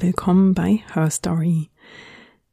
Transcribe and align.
Willkommen 0.00 0.54
bei 0.54 0.80
Her 0.94 1.10
Story. 1.10 1.70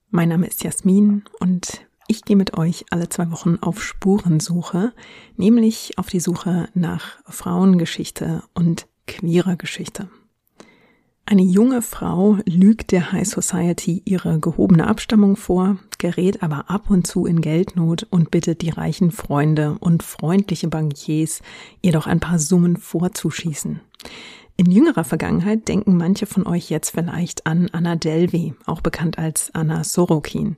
Mein 0.10 0.30
Name 0.30 0.48
ist 0.48 0.64
Jasmin 0.64 1.26
und 1.40 1.86
ich 2.08 2.26
gehe 2.26 2.36
mit 2.36 2.58
euch 2.58 2.86
alle 2.90 3.08
zwei 3.08 3.30
Wochen 3.30 3.60
auf 3.62 3.84
Spurensuche, 3.84 4.94
nämlich 5.38 6.00
auf 6.00 6.08
die 6.08 6.20
Suche 6.20 6.70
nach 6.74 7.20
Frauengeschichte 7.26 8.42
und 8.56 8.88
queerer 9.06 9.58
Geschichte. 9.58 10.10
Eine 11.28 11.44
junge 11.44 11.84
Frau 11.84 12.40
lügt 12.46 12.92
der 12.92 13.12
High 13.12 13.28
Society 13.28 14.02
ihre 14.06 14.40
gehobene 14.40 14.88
Abstammung 14.88 15.36
vor, 15.36 15.78
gerät 16.00 16.42
aber 16.42 16.72
ab 16.72 16.90
und 16.90 17.06
zu 17.06 17.28
in 17.28 17.42
Geldnot 17.42 18.08
und 18.10 18.32
bittet 18.32 18.64
die 18.64 18.72
reichen 18.72 19.12
Freunde 19.12 19.78
und 19.80 20.02
freundliche 20.02 20.68
Bankiers, 20.68 21.44
ihr 21.84 21.92
doch 21.92 22.08
ein 22.08 22.20
paar 22.20 22.40
Summen 22.40 22.76
vorzuschießen. 22.78 23.82
In 24.58 24.72
jüngerer 24.72 25.04
Vergangenheit 25.04 25.68
denken 25.68 25.98
manche 25.98 26.26
von 26.26 26.48
euch 26.48 26.70
jetzt 26.70 26.92
vielleicht 26.92 27.46
an 27.46 27.70
Anna 27.74 27.98
Delvey, 27.98 28.54
auch 28.66 28.80
bekannt 28.80 29.18
als 29.18 29.54
Anna 29.54 29.84
Sorokin, 29.84 30.56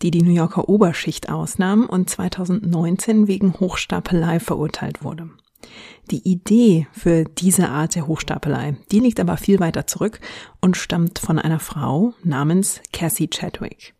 die 0.00 0.12
die 0.12 0.22
New 0.22 0.32
Yorker 0.32 0.68
Oberschicht 0.68 1.28
ausnahm 1.28 1.86
und 1.86 2.08
2019 2.08 3.26
wegen 3.26 3.54
Hochstapelei 3.58 4.38
verurteilt 4.38 5.02
wurde. 5.02 5.28
Die 6.12 6.28
Idee 6.28 6.86
für 6.92 7.24
diese 7.24 7.68
Art 7.68 7.96
der 7.96 8.06
Hochstapelei, 8.06 8.76
die 8.92 9.00
liegt 9.00 9.18
aber 9.18 9.36
viel 9.36 9.58
weiter 9.58 9.88
zurück 9.88 10.20
und 10.60 10.76
stammt 10.76 11.18
von 11.18 11.40
einer 11.40 11.60
Frau 11.60 12.14
namens 12.22 12.80
Cassie 12.92 13.28
Chadwick. 13.28 13.94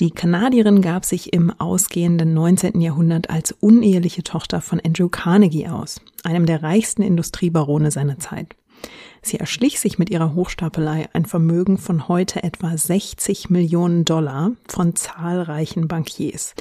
Die 0.00 0.10
Kanadierin 0.10 0.80
gab 0.80 1.04
sich 1.04 1.32
im 1.32 1.50
ausgehenden 1.60 2.32
19. 2.34 2.80
Jahrhundert 2.80 3.30
als 3.30 3.52
uneheliche 3.52 4.22
Tochter 4.22 4.60
von 4.60 4.80
Andrew 4.80 5.08
Carnegie 5.08 5.68
aus, 5.68 6.00
einem 6.24 6.46
der 6.46 6.62
reichsten 6.62 7.02
Industriebarone 7.02 7.90
seiner 7.90 8.18
Zeit. 8.18 8.56
Sie 9.20 9.38
erschlich 9.38 9.78
sich 9.78 9.98
mit 9.98 10.10
ihrer 10.10 10.34
Hochstapelei 10.34 11.08
ein 11.12 11.26
Vermögen 11.26 11.78
von 11.78 12.08
heute 12.08 12.42
etwa 12.42 12.76
60 12.76 13.50
Millionen 13.50 14.04
Dollar 14.04 14.52
von 14.66 14.96
zahlreichen 14.96 15.86
Bankiers. 15.86 16.54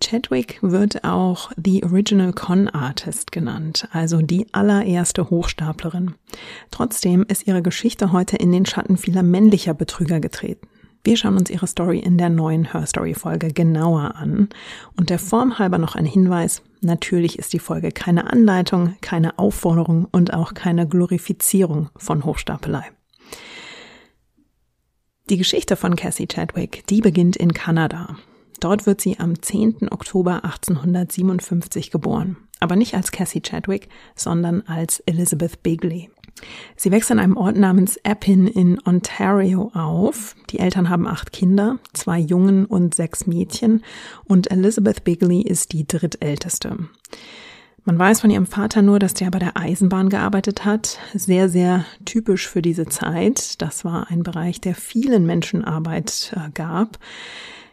Chadwick 0.00 0.58
wird 0.62 1.04
auch 1.04 1.50
The 1.62 1.84
Original 1.84 2.32
Con 2.32 2.68
Artist 2.68 3.32
genannt, 3.32 3.88
also 3.92 4.22
die 4.22 4.46
allererste 4.52 5.28
Hochstaplerin. 5.28 6.14
Trotzdem 6.70 7.24
ist 7.28 7.46
ihre 7.46 7.60
Geschichte 7.60 8.12
heute 8.12 8.36
in 8.36 8.52
den 8.52 8.64
Schatten 8.64 8.96
vieler 8.96 9.22
männlicher 9.22 9.74
Betrüger 9.74 10.20
getreten. 10.20 10.68
Wir 11.08 11.16
schauen 11.16 11.38
uns 11.38 11.48
ihre 11.48 11.66
Story 11.66 12.00
in 12.00 12.18
der 12.18 12.28
neuen 12.28 12.70
Her 12.70 12.84
Story 12.84 13.14
Folge 13.14 13.50
genauer 13.50 14.16
an. 14.16 14.50
Und 14.94 15.08
der 15.08 15.18
Form 15.18 15.58
halber 15.58 15.78
noch 15.78 15.94
ein 15.94 16.04
Hinweis. 16.04 16.60
Natürlich 16.82 17.38
ist 17.38 17.54
die 17.54 17.58
Folge 17.58 17.92
keine 17.92 18.30
Anleitung, 18.30 18.94
keine 19.00 19.38
Aufforderung 19.38 20.06
und 20.12 20.34
auch 20.34 20.52
keine 20.52 20.86
Glorifizierung 20.86 21.88
von 21.96 22.26
Hochstapelei. 22.26 22.84
Die 25.30 25.38
Geschichte 25.38 25.76
von 25.76 25.96
Cassie 25.96 26.26
Chadwick, 26.26 26.86
die 26.88 27.00
beginnt 27.00 27.36
in 27.36 27.54
Kanada. 27.54 28.18
Dort 28.60 28.84
wird 28.84 29.00
sie 29.00 29.18
am 29.18 29.40
10. 29.40 29.90
Oktober 29.90 30.44
1857 30.44 31.90
geboren. 31.90 32.36
Aber 32.60 32.76
nicht 32.76 32.92
als 32.92 33.12
Cassie 33.12 33.40
Chadwick, 33.40 33.88
sondern 34.14 34.60
als 34.66 35.00
Elizabeth 35.06 35.62
Bigley. 35.62 36.10
Sie 36.76 36.90
wächst 36.90 37.10
an 37.10 37.18
einem 37.18 37.36
Ort 37.36 37.56
namens 37.56 37.98
Appin 38.04 38.46
in 38.46 38.78
Ontario 38.84 39.70
auf. 39.74 40.34
Die 40.50 40.58
Eltern 40.58 40.88
haben 40.88 41.06
acht 41.06 41.32
Kinder, 41.32 41.78
zwei 41.92 42.18
Jungen 42.18 42.64
und 42.64 42.94
sechs 42.94 43.26
Mädchen 43.26 43.82
und 44.24 44.50
Elizabeth 44.50 45.04
Bigley 45.04 45.42
ist 45.42 45.72
die 45.72 45.86
drittälteste. 45.86 46.76
Man 47.84 47.98
weiß 47.98 48.20
von 48.20 48.28
ihrem 48.28 48.44
Vater 48.44 48.82
nur, 48.82 48.98
dass 48.98 49.14
der 49.14 49.30
bei 49.30 49.38
der 49.38 49.56
Eisenbahn 49.56 50.10
gearbeitet 50.10 50.66
hat. 50.66 50.98
Sehr, 51.14 51.48
sehr 51.48 51.86
typisch 52.04 52.46
für 52.46 52.60
diese 52.60 52.84
Zeit. 52.84 53.62
Das 53.62 53.82
war 53.82 54.10
ein 54.10 54.22
Bereich, 54.22 54.60
der 54.60 54.74
vielen 54.74 55.24
Menschen 55.24 55.64
Arbeit 55.64 56.34
äh, 56.36 56.50
gab. 56.52 56.98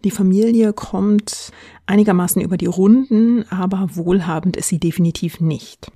Die 0.06 0.12
Familie 0.12 0.72
kommt 0.72 1.52
einigermaßen 1.86 2.42
über 2.42 2.56
die 2.58 2.68
Runden, 2.68 3.44
aber 3.50 3.90
wohlhabend 3.96 4.56
ist 4.56 4.70
sie 4.70 4.80
definitiv 4.80 5.42
nicht. 5.42 5.92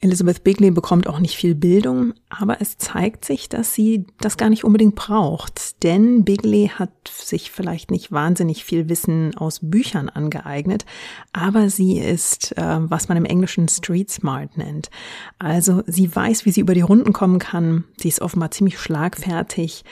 Elizabeth 0.00 0.44
Bigley 0.44 0.70
bekommt 0.70 1.06
auch 1.06 1.20
nicht 1.20 1.36
viel 1.36 1.54
Bildung, 1.54 2.12
aber 2.28 2.60
es 2.60 2.76
zeigt 2.76 3.24
sich, 3.24 3.48
dass 3.48 3.72
sie 3.72 4.06
das 4.20 4.36
gar 4.36 4.50
nicht 4.50 4.62
unbedingt 4.62 4.94
braucht, 4.94 5.82
denn 5.82 6.22
Bigley 6.22 6.70
hat 6.74 6.90
sich 7.08 7.50
vielleicht 7.50 7.90
nicht 7.90 8.12
wahnsinnig 8.12 8.64
viel 8.64 8.90
Wissen 8.90 9.34
aus 9.36 9.60
Büchern 9.62 10.10
angeeignet, 10.10 10.84
aber 11.32 11.70
sie 11.70 11.98
ist, 11.98 12.56
äh, 12.58 12.78
was 12.78 13.08
man 13.08 13.16
im 13.16 13.24
Englischen 13.24 13.68
Street 13.68 14.10
Smart 14.10 14.58
nennt. 14.58 14.90
Also 15.38 15.82
sie 15.86 16.14
weiß, 16.14 16.44
wie 16.44 16.52
sie 16.52 16.60
über 16.60 16.74
die 16.74 16.82
Runden 16.82 17.14
kommen 17.14 17.38
kann, 17.38 17.84
sie 17.96 18.08
ist 18.08 18.20
offenbar 18.20 18.50
ziemlich 18.50 18.78
schlagfertig, 18.78 19.82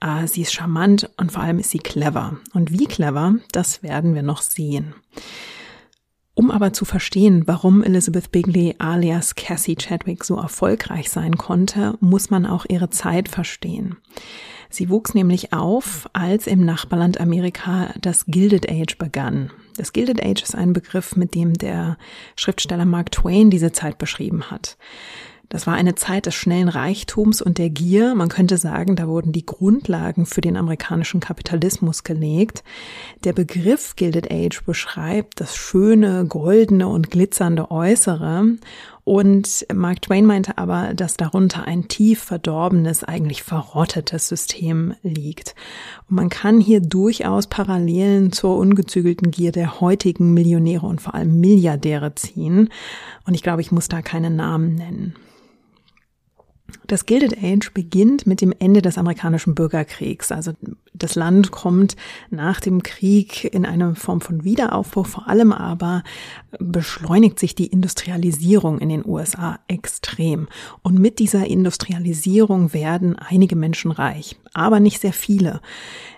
äh, 0.00 0.26
sie 0.26 0.42
ist 0.42 0.52
charmant 0.52 1.10
und 1.16 1.32
vor 1.32 1.42
allem 1.42 1.58
ist 1.58 1.70
sie 1.70 1.78
clever. 1.78 2.36
Und 2.52 2.70
wie 2.70 2.86
clever, 2.86 3.36
das 3.52 3.82
werden 3.82 4.14
wir 4.14 4.22
noch 4.22 4.42
sehen. 4.42 4.94
Um 6.34 6.50
aber 6.50 6.72
zu 6.72 6.84
verstehen, 6.84 7.44
warum 7.46 7.84
Elizabeth 7.84 8.32
Bigley 8.32 8.74
alias 8.78 9.36
Cassie 9.36 9.76
Chadwick 9.76 10.24
so 10.24 10.36
erfolgreich 10.36 11.10
sein 11.10 11.36
konnte, 11.36 11.96
muss 12.00 12.28
man 12.28 12.44
auch 12.44 12.66
ihre 12.68 12.90
Zeit 12.90 13.28
verstehen. 13.28 13.96
Sie 14.68 14.90
wuchs 14.90 15.14
nämlich 15.14 15.52
auf, 15.52 16.08
als 16.12 16.48
im 16.48 16.64
Nachbarland 16.64 17.20
Amerika 17.20 17.94
das 18.00 18.26
Gilded 18.26 18.68
Age 18.68 18.98
begann. 18.98 19.52
Das 19.76 19.92
Gilded 19.92 20.24
Age 20.24 20.42
ist 20.42 20.56
ein 20.56 20.72
Begriff, 20.72 21.14
mit 21.14 21.36
dem 21.36 21.54
der 21.54 21.96
Schriftsteller 22.34 22.84
Mark 22.84 23.12
Twain 23.12 23.50
diese 23.50 23.70
Zeit 23.70 23.98
beschrieben 23.98 24.50
hat. 24.50 24.76
Das 25.48 25.66
war 25.66 25.74
eine 25.74 25.94
Zeit 25.94 26.26
des 26.26 26.34
schnellen 26.34 26.68
Reichtums 26.68 27.42
und 27.42 27.58
der 27.58 27.70
Gier. 27.70 28.14
Man 28.14 28.28
könnte 28.28 28.56
sagen, 28.56 28.96
da 28.96 29.06
wurden 29.06 29.32
die 29.32 29.46
Grundlagen 29.46 30.26
für 30.26 30.40
den 30.40 30.56
amerikanischen 30.56 31.20
Kapitalismus 31.20 32.02
gelegt. 32.02 32.64
Der 33.24 33.32
Begriff 33.32 33.94
Gilded 33.96 34.32
Age 34.32 34.62
beschreibt 34.64 35.40
das 35.40 35.56
schöne, 35.56 36.24
goldene 36.26 36.88
und 36.88 37.10
glitzernde 37.10 37.70
Äußere. 37.70 38.56
Und 39.04 39.66
Mark 39.72 40.00
Twain 40.00 40.24
meinte 40.24 40.56
aber, 40.56 40.94
dass 40.94 41.18
darunter 41.18 41.64
ein 41.64 41.88
tief 41.88 42.22
verdorbenes, 42.22 43.04
eigentlich 43.04 43.42
verrottetes 43.42 44.28
System 44.28 44.94
liegt. 45.02 45.54
Und 46.08 46.16
man 46.16 46.30
kann 46.30 46.58
hier 46.58 46.80
durchaus 46.80 47.46
Parallelen 47.46 48.32
zur 48.32 48.56
ungezügelten 48.56 49.30
Gier 49.30 49.52
der 49.52 49.80
heutigen 49.80 50.32
Millionäre 50.32 50.86
und 50.86 51.02
vor 51.02 51.14
allem 51.14 51.38
Milliardäre 51.38 52.14
ziehen. 52.14 52.70
Und 53.26 53.34
ich 53.34 53.42
glaube, 53.42 53.60
ich 53.60 53.70
muss 53.70 53.88
da 53.88 54.00
keine 54.00 54.30
Namen 54.30 54.74
nennen. 54.74 55.14
Das 56.86 57.06
Gilded 57.06 57.36
Age 57.42 57.72
beginnt 57.72 58.26
mit 58.26 58.40
dem 58.40 58.52
Ende 58.58 58.82
des 58.82 58.98
amerikanischen 58.98 59.54
Bürgerkriegs. 59.54 60.32
Also 60.32 60.52
das 60.94 61.16
Land 61.16 61.50
kommt 61.50 61.96
nach 62.30 62.60
dem 62.60 62.82
Krieg 62.82 63.44
in 63.52 63.66
eine 63.66 63.96
Form 63.96 64.20
von 64.20 64.44
Wiederaufbau. 64.44 65.02
Vor 65.02 65.28
allem 65.28 65.52
aber 65.52 66.04
beschleunigt 66.60 67.38
sich 67.40 67.54
die 67.54 67.66
Industrialisierung 67.66 68.78
in 68.78 68.88
den 68.88 69.04
USA 69.04 69.58
extrem. 69.66 70.48
Und 70.82 70.98
mit 70.98 71.18
dieser 71.18 71.46
Industrialisierung 71.46 72.72
werden 72.72 73.16
einige 73.16 73.56
Menschen 73.56 73.90
reich, 73.90 74.36
aber 74.52 74.78
nicht 74.78 75.00
sehr 75.00 75.12
viele. 75.12 75.60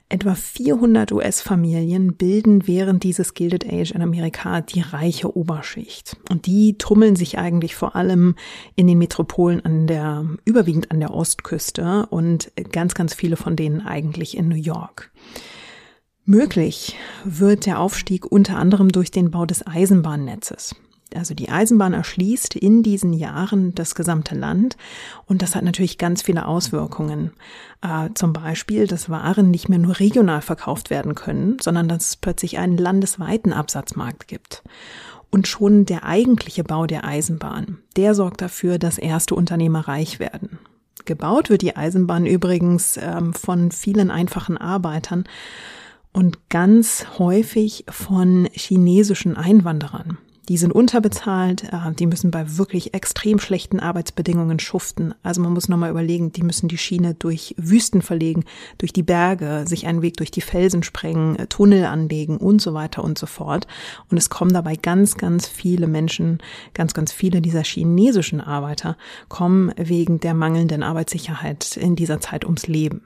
Etwa 0.09 0.37
400 0.37 1.11
US-Familien 1.11 2.15
bilden 2.15 2.69
während 2.69 3.03
dieses 3.03 3.35
Gilded 3.35 3.67
Age 3.67 3.91
in 3.91 4.03
Amerika 4.03 4.61
die 4.61 4.81
reiche 4.81 5.37
Oberschicht. 5.37 6.17
Und 6.31 6.47
die 6.47 6.79
tummeln 6.79 7.17
sich 7.17 7.39
eigentlich 7.39 7.75
vor 7.75 7.97
allem 7.97 8.37
in 8.77 8.87
den 8.87 8.99
Metropolen 8.99 9.65
an 9.65 9.89
der, 9.89 10.25
überwiegend 10.45 10.93
an 10.93 11.01
der 11.01 11.13
Ostküste 11.13 12.07
und 12.09 12.53
ganz, 12.71 12.95
ganz 12.95 13.15
viele 13.15 13.37
von 13.37 13.57
denen 13.57 13.81
eigentlich 13.81 14.37
in 14.37 14.49
New 14.49 14.55
York. 14.67 15.11
Möglich 16.25 16.97
wird 17.25 17.67
der 17.67 17.79
Aufstieg 17.79 18.27
unter 18.27 18.59
anderem 18.59 18.91
durch 18.91 19.13
den 19.13 19.31
Bau 19.31 19.47
des 19.47 19.65
Eisenbahnnetzes. 19.65 20.75
Also 21.15 21.35
die 21.35 21.51
Eisenbahn 21.51 21.93
erschließt 21.93 22.57
in 22.57 22.83
diesen 22.83 23.13
Jahren 23.13 23.75
das 23.77 23.95
gesamte 23.95 24.35
Land 24.35 24.77
und 25.27 25.41
das 25.41 25.55
hat 25.55 25.63
natürlich 25.63 25.99
ganz 25.99 26.23
viele 26.23 26.47
Auswirkungen. 26.47 27.31
Äh, 27.81 28.11
zum 28.15 28.33
Beispiel, 28.33 28.89
dass 28.89 29.09
Waren 29.09 29.53
nicht 29.53 29.69
mehr 29.69 29.79
nur 29.79 30.01
regional 30.01 30.43
verkauft 30.43 30.91
werden 30.91 31.15
können, 31.15 31.59
sondern 31.61 31.89
dass 31.89 32.09
es 32.09 32.17
plötzlich 32.17 32.59
einen 32.59 32.77
landesweiten 32.77 33.53
Absatzmarkt 33.53 34.27
gibt. 34.27 34.65
Und 35.31 35.47
schon 35.47 35.87
der 35.87 36.05
eigentliche 36.05 36.65
Bau 36.65 36.87
der 36.87 37.05
Eisenbahn, 37.05 37.79
der 37.97 38.15
sorgt 38.15 38.41
dafür, 38.41 38.79
dass 38.79 38.99
erste 38.99 39.35
Unternehmer 39.37 39.87
reich 39.87 40.19
werden. 40.19 40.59
Gebaut 41.07 41.51
wird 41.51 41.63
die 41.63 41.77
Eisenbahn 41.77 42.27
übrigens 42.27 42.99
ähm, 43.01 43.33
von 43.33 43.71
vielen 43.71 44.11
einfachen 44.11 44.59
Arbeitern 44.59 45.25
und 46.13 46.49
ganz 46.49 47.07
häufig 47.19 47.85
von 47.89 48.49
chinesischen 48.53 49.37
Einwanderern. 49.37 50.19
Die 50.49 50.59
sind 50.59 50.73
unterbezahlt, 50.73 51.65
äh, 51.65 51.93
die 51.99 52.07
müssen 52.07 52.31
bei 52.31 52.57
wirklich 52.57 52.95
extrem 52.95 53.41
schlechten 53.41 53.81
Arbeitsbedingungen 53.81 54.61
schuften. 54.61 55.15
Also 55.23 55.41
man 55.41 55.53
muss 55.53 55.69
nochmal 55.69 55.91
überlegen, 55.91 56.31
die 56.31 56.43
müssen 56.43 56.69
die 56.69 56.79
Schiene 56.79 57.15
durch 57.15 57.55
Wüsten 57.59 58.01
verlegen, 58.01 58.45
durch 58.79 58.93
die 58.93 59.03
Berge, 59.03 59.65
sich 59.67 59.87
einen 59.87 60.03
Weg 60.03 60.17
durch 60.19 60.31
die 60.31 60.41
Felsen 60.41 60.85
sprengen, 60.85 61.37
äh, 61.37 61.47
Tunnel 61.49 61.85
anlegen 61.85 62.37
und 62.37 62.63
so 62.63 62.75
weiter 62.75 63.03
und 63.03 63.19
so 63.19 63.27
fort. 63.27 63.67
Und 64.09 64.19
es 64.19 64.31
kommen 64.31 64.53
dabei 64.53 64.77
ganz, 64.77 65.17
ganz 65.17 65.49
viele 65.49 65.89
Menschen, 65.89 66.39
ganz, 66.75 66.95
ganz 66.95 67.11
viele 67.11 67.41
dieser 67.41 67.65
chinesischen 67.65 68.41
Arbeiter 68.41 68.97
kommen 69.29 69.73
wegen 69.77 70.21
der 70.21 70.35
mangelnden 70.35 70.85
Arbeitssicherheit 70.85 71.77
in 71.77 71.97
dieser 71.97 72.21
Zeit 72.21 72.45
ums 72.45 72.69
Leben. 72.69 73.03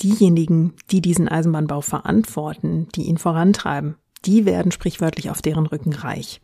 Diejenigen, 0.00 0.74
die 0.90 1.00
diesen 1.00 1.26
Eisenbahnbau 1.26 1.80
verantworten, 1.80 2.86
die 2.94 3.04
ihn 3.04 3.18
vorantreiben, 3.18 3.96
die 4.24 4.44
werden 4.44 4.72
sprichwörtlich 4.72 5.30
auf 5.30 5.42
deren 5.42 5.66
Rücken 5.66 5.92
reich. 5.92 6.40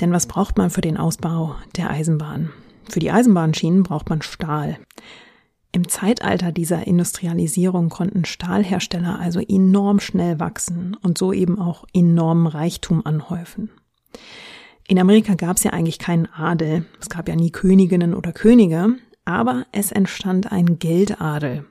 Denn 0.00 0.12
was 0.12 0.26
braucht 0.26 0.58
man 0.58 0.70
für 0.70 0.80
den 0.80 0.96
Ausbau 0.96 1.54
der 1.76 1.90
Eisenbahn? 1.90 2.50
Für 2.88 3.00
die 3.00 3.10
Eisenbahnschienen 3.10 3.82
braucht 3.82 4.10
man 4.10 4.22
Stahl. 4.22 4.78
Im 5.72 5.88
Zeitalter 5.88 6.52
dieser 6.52 6.86
Industrialisierung 6.86 7.88
konnten 7.88 8.24
Stahlhersteller 8.24 9.18
also 9.18 9.40
enorm 9.40 9.98
schnell 9.98 10.38
wachsen 10.38 10.96
und 11.02 11.18
so 11.18 11.32
eben 11.32 11.58
auch 11.58 11.84
enormen 11.92 12.46
Reichtum 12.46 13.04
anhäufen. 13.04 13.70
In 14.86 14.98
Amerika 14.98 15.34
gab 15.34 15.56
es 15.56 15.64
ja 15.64 15.72
eigentlich 15.72 15.98
keinen 15.98 16.26
Adel, 16.26 16.84
es 17.00 17.08
gab 17.08 17.28
ja 17.28 17.34
nie 17.34 17.50
Königinnen 17.50 18.14
oder 18.14 18.32
Könige, 18.32 18.94
aber 19.24 19.66
es 19.72 19.90
entstand 19.90 20.52
ein 20.52 20.78
Geldadel. 20.78 21.64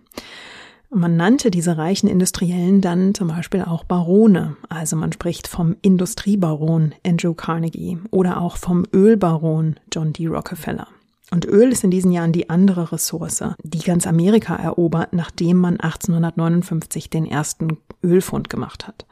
Man 0.95 1.17
nannte 1.17 1.49
diese 1.49 1.77
reichen 1.77 2.07
Industriellen 2.07 2.79
dann 2.79 3.15
zum 3.15 3.29
Beispiel 3.29 3.63
auch 3.63 3.83
Barone. 3.83 4.55
Also 4.69 4.95
man 4.95 5.11
spricht 5.11 5.47
vom 5.47 5.75
Industriebaron 5.81 6.93
Andrew 7.05 7.33
Carnegie 7.33 7.97
oder 8.11 8.39
auch 8.39 8.57
vom 8.57 8.85
Ölbaron 8.93 9.79
John 9.91 10.13
D. 10.13 10.27
Rockefeller. 10.27 10.87
Und 11.31 11.45
Öl 11.45 11.71
ist 11.71 11.83
in 11.83 11.89
diesen 11.89 12.11
Jahren 12.11 12.31
die 12.31 12.51
andere 12.51 12.91
Ressource, 12.91 13.43
die 13.63 13.79
ganz 13.79 14.05
Amerika 14.05 14.55
erobert, 14.55 15.13
nachdem 15.13 15.57
man 15.57 15.79
1859 15.79 17.09
den 17.09 17.25
ersten 17.25 17.77
Ölfund 18.03 18.51
gemacht 18.51 18.87
hat. 18.87 19.07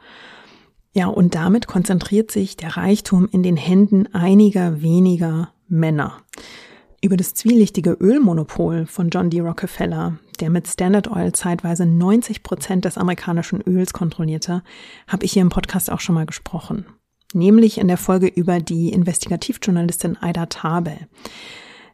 Ja, 0.92 1.08
und 1.08 1.34
damit 1.34 1.66
konzentriert 1.66 2.30
sich 2.30 2.56
der 2.56 2.76
Reichtum 2.76 3.28
in 3.32 3.42
den 3.42 3.56
Händen 3.56 4.06
einiger 4.14 4.82
weniger 4.82 5.48
Männer. 5.66 6.18
Über 7.00 7.16
das 7.16 7.34
zwielichtige 7.34 7.96
Ölmonopol 7.98 8.86
von 8.86 9.08
John 9.10 9.30
D. 9.30 9.40
Rockefeller, 9.40 10.18
der 10.42 10.50
mit 10.50 10.66
Standard 10.66 11.08
Oil 11.08 11.32
zeitweise 11.32 11.86
90 11.86 12.42
Prozent 12.42 12.84
des 12.84 12.98
amerikanischen 12.98 13.62
Öls 13.62 13.92
kontrollierte, 13.92 14.62
habe 15.06 15.24
ich 15.24 15.32
hier 15.32 15.42
im 15.42 15.50
Podcast 15.50 15.90
auch 15.90 16.00
schon 16.00 16.16
mal 16.16 16.26
gesprochen. 16.26 16.84
Nämlich 17.32 17.78
in 17.78 17.86
der 17.86 17.96
Folge 17.96 18.26
über 18.26 18.58
die 18.58 18.90
Investigativjournalistin 18.90 20.18
Aida 20.20 20.46
Tabel. 20.46 21.06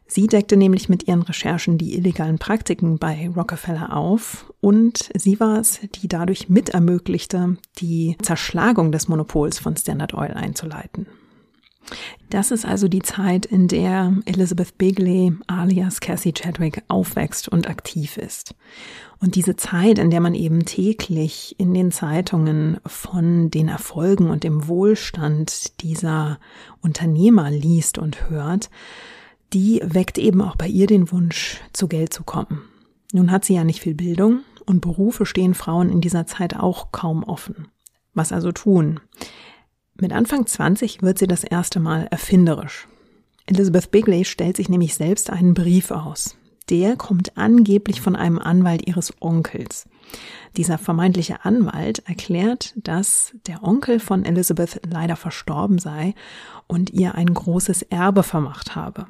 Sie 0.07 0.25
deckte 0.25 0.57
nämlich 0.57 0.89
mit 0.89 1.07
ihren 1.07 1.21
Recherchen 1.21 1.77
die 1.77 1.93
illegalen 1.93 2.39
Praktiken 2.39 2.97
bei 2.97 3.29
Rockefeller 3.29 3.95
auf 3.95 4.51
und 4.59 5.11
sie 5.15 5.39
war 5.39 5.59
es, 5.59 5.79
die 6.01 6.07
dadurch 6.07 6.49
mit 6.49 6.69
ermöglichte, 6.69 7.57
die 7.77 8.17
Zerschlagung 8.19 8.91
des 8.91 9.07
Monopols 9.07 9.59
von 9.59 9.77
Standard 9.77 10.15
Oil 10.15 10.31
einzuleiten. 10.31 11.05
Das 12.29 12.51
ist 12.51 12.65
also 12.65 12.87
die 12.87 13.01
Zeit, 13.01 13.45
in 13.45 13.67
der 13.67 14.13
Elizabeth 14.25 14.77
Bigley 14.77 15.33
alias 15.47 15.99
Cassie 15.99 16.33
Chadwick 16.33 16.83
aufwächst 16.87 17.49
und 17.49 17.67
aktiv 17.67 18.17
ist. 18.17 18.53
Und 19.19 19.35
diese 19.35 19.55
Zeit, 19.55 19.97
in 19.97 20.11
der 20.11 20.21
man 20.21 20.35
eben 20.35 20.65
täglich 20.65 21.55
in 21.57 21.73
den 21.73 21.91
Zeitungen 21.91 22.79
von 22.85 23.49
den 23.49 23.67
Erfolgen 23.67 24.29
und 24.29 24.43
dem 24.43 24.67
Wohlstand 24.67 25.81
dieser 25.81 26.39
Unternehmer 26.81 27.49
liest 27.49 27.97
und 27.97 28.29
hört, 28.29 28.69
die 29.53 29.81
weckt 29.83 30.17
eben 30.19 30.41
auch 30.41 30.55
bei 30.55 30.67
ihr 30.67 30.85
den 30.85 31.11
Wunsch, 31.11 31.59
zu 31.73 31.87
Geld 31.87 32.13
zu 32.13 32.23
kommen. 32.23 32.61
Nun 33.11 33.31
hat 33.31 33.43
sie 33.43 33.55
ja 33.55 33.63
nicht 33.63 33.81
viel 33.81 33.95
Bildung 33.95 34.41
und 34.65 34.81
Berufe 34.81 35.25
stehen 35.25 35.55
Frauen 35.55 35.89
in 35.89 35.99
dieser 35.99 36.27
Zeit 36.27 36.55
auch 36.55 36.91
kaum 36.91 37.23
offen. 37.23 37.67
Was 38.13 38.31
also 38.31 38.51
tun? 38.51 38.99
Mit 40.01 40.13
Anfang 40.13 40.45
20 40.45 41.01
wird 41.01 41.19
sie 41.19 41.27
das 41.27 41.43
erste 41.43 41.81
Mal 41.81 42.07
erfinderisch. 42.09 42.87
Elizabeth 43.47 43.91
Bigley 43.91 44.23
stellt 44.23 44.55
sich 44.55 44.69
nämlich 44.69 44.95
selbst 44.95 45.29
einen 45.29 45.53
Brief 45.53 45.91
aus. 45.91 46.37
Der 46.69 46.95
kommt 46.95 47.37
angeblich 47.37 47.99
von 47.99 48.15
einem 48.15 48.39
Anwalt 48.39 48.87
ihres 48.87 49.11
Onkels. 49.19 49.89
Dieser 50.55 50.77
vermeintliche 50.77 51.43
Anwalt 51.43 52.03
erklärt, 52.07 52.73
dass 52.77 53.33
der 53.45 53.61
Onkel 53.61 53.99
von 53.99 54.23
Elizabeth 54.23 54.79
leider 54.89 55.17
verstorben 55.17 55.79
sei 55.79 56.13
und 56.67 56.91
ihr 56.91 57.15
ein 57.15 57.33
großes 57.33 57.81
Erbe 57.83 58.23
vermacht 58.23 58.75
habe. 58.75 59.07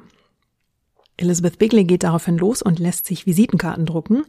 Elizabeth 1.18 1.58
Bigley 1.58 1.84
geht 1.84 2.02
daraufhin 2.02 2.38
los 2.38 2.62
und 2.62 2.80
lässt 2.80 3.06
sich 3.06 3.26
Visitenkarten 3.26 3.86
drucken. 3.86 4.24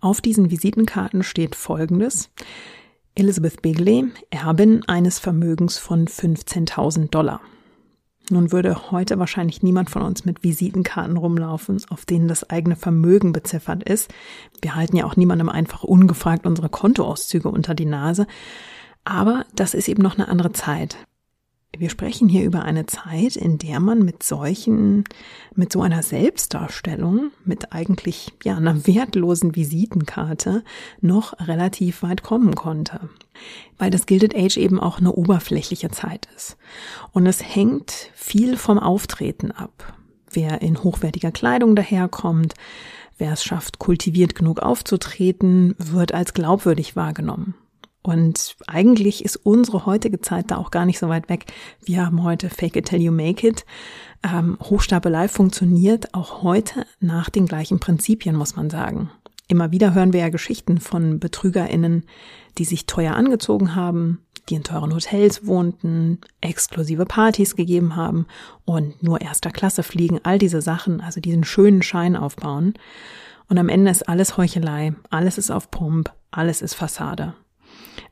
Auf 0.00 0.20
diesen 0.20 0.50
Visitenkarten 0.50 1.24
steht 1.24 1.56
Folgendes. 1.56 2.30
Elizabeth 3.16 3.62
Bigley, 3.62 4.06
Erbin 4.30 4.82
eines 4.88 5.20
Vermögens 5.20 5.78
von 5.78 6.08
15.000 6.08 7.10
Dollar. 7.10 7.40
Nun 8.28 8.50
würde 8.50 8.90
heute 8.90 9.20
wahrscheinlich 9.20 9.62
niemand 9.62 9.88
von 9.88 10.02
uns 10.02 10.24
mit 10.24 10.42
Visitenkarten 10.42 11.16
rumlaufen, 11.16 11.80
auf 11.90 12.06
denen 12.06 12.26
das 12.26 12.50
eigene 12.50 12.74
Vermögen 12.74 13.32
beziffert 13.32 13.84
ist. 13.84 14.12
Wir 14.62 14.74
halten 14.74 14.96
ja 14.96 15.04
auch 15.04 15.14
niemandem 15.14 15.48
einfach 15.48 15.84
ungefragt 15.84 16.44
unsere 16.44 16.68
Kontoauszüge 16.68 17.48
unter 17.48 17.74
die 17.74 17.86
Nase. 17.86 18.26
Aber 19.04 19.44
das 19.54 19.74
ist 19.74 19.88
eben 19.88 20.02
noch 20.02 20.14
eine 20.14 20.26
andere 20.26 20.50
Zeit. 20.52 20.96
Wir 21.78 21.90
sprechen 21.90 22.28
hier 22.28 22.44
über 22.44 22.62
eine 22.62 22.86
Zeit, 22.86 23.36
in 23.36 23.58
der 23.58 23.80
man 23.80 24.04
mit 24.04 24.22
solchen, 24.22 25.04
mit 25.54 25.72
so 25.72 25.82
einer 25.82 26.02
Selbstdarstellung, 26.02 27.30
mit 27.44 27.72
eigentlich, 27.72 28.32
ja, 28.44 28.56
einer 28.56 28.86
wertlosen 28.86 29.56
Visitenkarte 29.56 30.62
noch 31.00 31.34
relativ 31.40 32.02
weit 32.02 32.22
kommen 32.22 32.54
konnte. 32.54 33.08
Weil 33.78 33.90
das 33.90 34.06
Gilded 34.06 34.36
Age 34.36 34.56
eben 34.56 34.78
auch 34.78 34.98
eine 34.98 35.12
oberflächliche 35.12 35.90
Zeit 35.90 36.28
ist. 36.36 36.56
Und 37.12 37.26
es 37.26 37.42
hängt 37.42 38.10
viel 38.14 38.56
vom 38.56 38.78
Auftreten 38.78 39.50
ab. 39.50 39.94
Wer 40.30 40.62
in 40.62 40.82
hochwertiger 40.82 41.32
Kleidung 41.32 41.76
daherkommt, 41.76 42.54
wer 43.18 43.32
es 43.32 43.44
schafft, 43.44 43.78
kultiviert 43.78 44.34
genug 44.34 44.60
aufzutreten, 44.60 45.74
wird 45.78 46.12
als 46.12 46.34
glaubwürdig 46.34 46.96
wahrgenommen. 46.96 47.54
Und 48.06 48.56
eigentlich 48.66 49.24
ist 49.24 49.36
unsere 49.36 49.86
heutige 49.86 50.20
Zeit 50.20 50.50
da 50.50 50.58
auch 50.58 50.70
gar 50.70 50.84
nicht 50.84 50.98
so 50.98 51.08
weit 51.08 51.30
weg. 51.30 51.46
Wir 51.82 52.04
haben 52.04 52.22
heute 52.22 52.50
Fake 52.50 52.76
it 52.76 52.86
till 52.86 53.00
you 53.00 53.10
make 53.10 53.46
it. 53.46 53.64
Ähm, 54.22 54.58
Hochstapelei 54.60 55.26
funktioniert 55.26 56.12
auch 56.12 56.42
heute 56.42 56.84
nach 57.00 57.30
den 57.30 57.46
gleichen 57.46 57.80
Prinzipien, 57.80 58.36
muss 58.36 58.56
man 58.56 58.68
sagen. 58.68 59.10
Immer 59.48 59.72
wieder 59.72 59.94
hören 59.94 60.12
wir 60.12 60.20
ja 60.20 60.28
Geschichten 60.28 60.80
von 60.80 61.18
BetrügerInnen, 61.18 62.04
die 62.58 62.66
sich 62.66 62.84
teuer 62.84 63.14
angezogen 63.14 63.74
haben, 63.74 64.20
die 64.50 64.56
in 64.56 64.64
teuren 64.64 64.94
Hotels 64.94 65.46
wohnten, 65.46 66.18
exklusive 66.42 67.06
Partys 67.06 67.56
gegeben 67.56 67.96
haben 67.96 68.26
und 68.66 69.02
nur 69.02 69.22
erster 69.22 69.50
Klasse 69.50 69.82
fliegen, 69.82 70.20
all 70.24 70.38
diese 70.38 70.60
Sachen, 70.60 71.00
also 71.00 71.22
diesen 71.22 71.44
schönen 71.44 71.80
Schein 71.80 72.16
aufbauen. 72.16 72.74
Und 73.48 73.56
am 73.56 73.70
Ende 73.70 73.90
ist 73.90 74.06
alles 74.10 74.36
Heuchelei, 74.36 74.94
alles 75.08 75.38
ist 75.38 75.50
auf 75.50 75.70
Pump, 75.70 76.12
alles 76.30 76.60
ist 76.60 76.74
Fassade. 76.74 77.34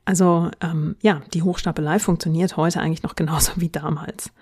Also 0.04 0.50
ähm, 0.60 0.96
ja, 1.02 1.22
die 1.32 1.42
Hochstapelei 1.42 1.98
funktioniert 1.98 2.56
heute 2.56 2.80
eigentlich 2.80 3.02
noch 3.02 3.14
genauso 3.14 3.52
wie 3.56 3.68
damals. 3.68 4.32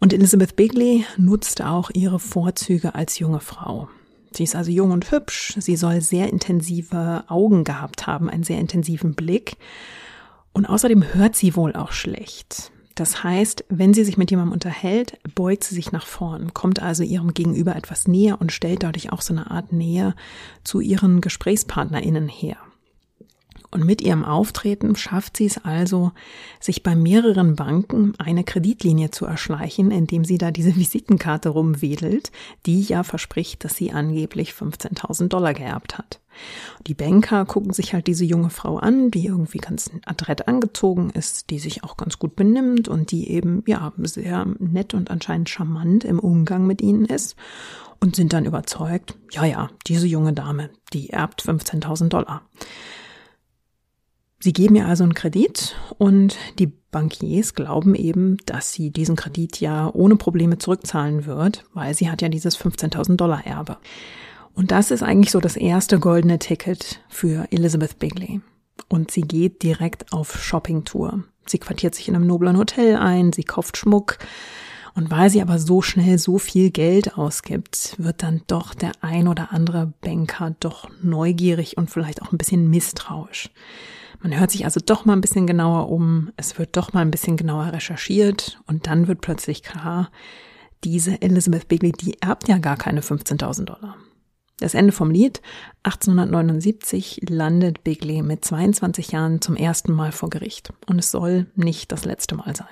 Und 0.00 0.12
Elizabeth 0.12 0.56
Bigley 0.56 1.04
nutzt 1.16 1.62
auch 1.62 1.90
ihre 1.92 2.18
Vorzüge 2.18 2.94
als 2.94 3.18
junge 3.18 3.40
Frau. 3.40 3.88
Sie 4.32 4.44
ist 4.44 4.54
also 4.54 4.70
jung 4.70 4.90
und 4.90 5.10
hübsch, 5.10 5.54
sie 5.58 5.76
soll 5.76 6.00
sehr 6.00 6.28
intensive 6.28 7.24
Augen 7.28 7.64
gehabt 7.64 8.06
haben, 8.06 8.28
einen 8.28 8.44
sehr 8.44 8.58
intensiven 8.58 9.14
Blick. 9.14 9.56
Und 10.52 10.66
außerdem 10.66 11.14
hört 11.14 11.34
sie 11.34 11.56
wohl 11.56 11.74
auch 11.74 11.92
schlecht. 11.92 12.70
Das 12.94 13.22
heißt, 13.22 13.64
wenn 13.68 13.94
sie 13.94 14.02
sich 14.02 14.16
mit 14.16 14.30
jemandem 14.30 14.52
unterhält, 14.52 15.18
beugt 15.34 15.62
sie 15.62 15.74
sich 15.76 15.92
nach 15.92 16.06
vorn, 16.06 16.52
kommt 16.52 16.82
also 16.82 17.04
ihrem 17.04 17.32
Gegenüber 17.32 17.76
etwas 17.76 18.08
näher 18.08 18.40
und 18.40 18.50
stellt 18.50 18.82
dadurch 18.82 19.12
auch 19.12 19.22
so 19.22 19.32
eine 19.32 19.52
Art 19.52 19.72
Nähe 19.72 20.14
zu 20.64 20.80
ihren 20.80 21.20
GesprächspartnerInnen 21.20 22.28
her. 22.28 22.56
Und 23.70 23.84
mit 23.84 24.00
ihrem 24.00 24.24
Auftreten 24.24 24.96
schafft 24.96 25.36
sie 25.36 25.46
es 25.46 25.58
also, 25.62 26.12
sich 26.58 26.82
bei 26.82 26.94
mehreren 26.94 27.54
Banken 27.54 28.14
eine 28.18 28.42
Kreditlinie 28.42 29.10
zu 29.10 29.26
erschleichen, 29.26 29.90
indem 29.90 30.24
sie 30.24 30.38
da 30.38 30.50
diese 30.50 30.74
Visitenkarte 30.76 31.50
rumwedelt, 31.50 32.32
die 32.64 32.80
ja 32.80 33.02
verspricht, 33.02 33.64
dass 33.64 33.76
sie 33.76 33.92
angeblich 33.92 34.52
15.000 34.52 35.28
Dollar 35.28 35.52
geerbt 35.52 35.98
hat. 35.98 36.20
Die 36.86 36.94
Banker 36.94 37.44
gucken 37.44 37.72
sich 37.72 37.94
halt 37.94 38.06
diese 38.06 38.24
junge 38.24 38.50
Frau 38.50 38.78
an, 38.78 39.10
die 39.10 39.26
irgendwie 39.26 39.58
ganz 39.58 39.90
adrett 40.06 40.48
angezogen 40.48 41.10
ist, 41.10 41.50
die 41.50 41.58
sich 41.58 41.84
auch 41.84 41.96
ganz 41.96 42.18
gut 42.18 42.36
benimmt 42.36 42.88
und 42.88 43.10
die 43.10 43.30
eben, 43.30 43.64
ja, 43.66 43.92
sehr 43.98 44.46
nett 44.58 44.94
und 44.94 45.10
anscheinend 45.10 45.48
charmant 45.48 46.04
im 46.04 46.20
Umgang 46.20 46.66
mit 46.66 46.80
ihnen 46.80 47.04
ist 47.04 47.36
und 48.00 48.16
sind 48.16 48.32
dann 48.32 48.46
überzeugt, 48.46 49.16
ja, 49.32 49.44
ja, 49.44 49.68
diese 49.86 50.06
junge 50.06 50.32
Dame, 50.32 50.70
die 50.92 51.10
erbt 51.10 51.42
15.000 51.42 52.08
Dollar. 52.08 52.42
Sie 54.40 54.52
geben 54.52 54.76
ihr 54.76 54.86
also 54.86 55.02
einen 55.02 55.14
Kredit 55.14 55.74
und 55.98 56.36
die 56.60 56.68
Bankiers 56.68 57.54
glauben 57.54 57.94
eben, 57.96 58.36
dass 58.46 58.72
sie 58.72 58.90
diesen 58.90 59.16
Kredit 59.16 59.60
ja 59.60 59.90
ohne 59.92 60.16
Probleme 60.16 60.58
zurückzahlen 60.58 61.26
wird, 61.26 61.64
weil 61.74 61.94
sie 61.94 62.08
hat 62.08 62.22
ja 62.22 62.28
dieses 62.28 62.58
15.000 62.58 63.16
Dollar 63.16 63.44
Erbe. 63.46 63.78
Und 64.54 64.70
das 64.70 64.90
ist 64.90 65.02
eigentlich 65.02 65.32
so 65.32 65.40
das 65.40 65.56
erste 65.56 65.98
goldene 65.98 66.38
Ticket 66.38 67.00
für 67.08 67.46
Elizabeth 67.50 67.98
Bigley. 67.98 68.40
Und 68.88 69.10
sie 69.10 69.22
geht 69.22 69.62
direkt 69.62 70.12
auf 70.12 70.40
Shoppingtour. 70.40 71.24
Sie 71.46 71.58
quartiert 71.58 71.94
sich 71.94 72.08
in 72.08 72.14
einem 72.14 72.26
noblen 72.26 72.56
Hotel 72.56 72.96
ein, 72.96 73.32
sie 73.32 73.44
kauft 73.44 73.76
Schmuck. 73.76 74.18
Und 74.94 75.10
weil 75.10 75.30
sie 75.30 75.42
aber 75.42 75.58
so 75.58 75.82
schnell 75.82 76.18
so 76.18 76.38
viel 76.38 76.70
Geld 76.70 77.18
ausgibt, 77.18 77.94
wird 77.98 78.22
dann 78.22 78.42
doch 78.46 78.74
der 78.74 78.92
ein 79.00 79.28
oder 79.28 79.52
andere 79.52 79.92
Banker 80.00 80.54
doch 80.60 80.88
neugierig 81.02 81.76
und 81.76 81.90
vielleicht 81.90 82.22
auch 82.22 82.32
ein 82.32 82.38
bisschen 82.38 82.70
misstrauisch. 82.70 83.50
Man 84.20 84.38
hört 84.38 84.50
sich 84.50 84.64
also 84.64 84.80
doch 84.84 85.04
mal 85.04 85.12
ein 85.12 85.20
bisschen 85.20 85.46
genauer 85.46 85.90
um, 85.90 86.30
es 86.36 86.58
wird 86.58 86.76
doch 86.76 86.92
mal 86.92 87.00
ein 87.00 87.10
bisschen 87.10 87.36
genauer 87.36 87.72
recherchiert 87.72 88.60
und 88.66 88.86
dann 88.86 89.06
wird 89.06 89.20
plötzlich 89.20 89.62
klar, 89.62 90.10
diese 90.84 91.20
Elizabeth 91.22 91.68
Bigley, 91.68 91.92
die 91.92 92.20
erbt 92.20 92.48
ja 92.48 92.58
gar 92.58 92.76
keine 92.76 93.00
15.000 93.00 93.64
Dollar. 93.64 93.96
Das 94.60 94.74
Ende 94.74 94.92
vom 94.92 95.10
Lied. 95.10 95.40
1879 95.84 97.20
landet 97.28 97.84
Bigley 97.84 98.22
mit 98.22 98.44
22 98.44 99.12
Jahren 99.12 99.40
zum 99.40 99.56
ersten 99.56 99.92
Mal 99.92 100.12
vor 100.12 100.30
Gericht. 100.30 100.72
Und 100.86 100.98
es 100.98 101.10
soll 101.10 101.46
nicht 101.54 101.92
das 101.92 102.04
letzte 102.04 102.34
Mal 102.34 102.56
sein. 102.56 102.66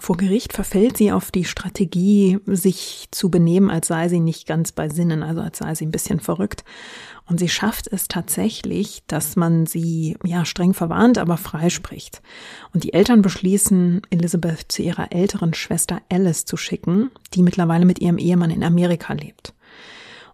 Vor 0.00 0.16
Gericht 0.16 0.52
verfällt 0.52 0.96
sie 0.96 1.10
auf 1.10 1.32
die 1.32 1.44
Strategie, 1.44 2.38
sich 2.46 3.08
zu 3.10 3.30
benehmen, 3.30 3.68
als 3.68 3.88
sei 3.88 4.08
sie 4.08 4.20
nicht 4.20 4.46
ganz 4.46 4.70
bei 4.70 4.88
Sinnen, 4.88 5.24
also 5.24 5.40
als 5.40 5.58
sei 5.58 5.74
sie 5.74 5.86
ein 5.86 5.90
bisschen 5.90 6.20
verrückt. 6.20 6.64
Und 7.26 7.40
sie 7.40 7.48
schafft 7.48 7.88
es 7.88 8.06
tatsächlich, 8.06 9.02
dass 9.08 9.34
man 9.34 9.66
sie, 9.66 10.16
ja, 10.24 10.44
streng 10.44 10.72
verwarnt, 10.72 11.18
aber 11.18 11.36
freispricht. 11.36 12.22
Und 12.72 12.84
die 12.84 12.92
Eltern 12.92 13.22
beschließen, 13.22 14.02
Elizabeth 14.08 14.70
zu 14.70 14.82
ihrer 14.82 15.12
älteren 15.12 15.52
Schwester 15.52 16.00
Alice 16.08 16.44
zu 16.44 16.56
schicken, 16.56 17.10
die 17.34 17.42
mittlerweile 17.42 17.84
mit 17.84 17.98
ihrem 17.98 18.18
Ehemann 18.18 18.50
in 18.50 18.62
Amerika 18.62 19.12
lebt. 19.14 19.52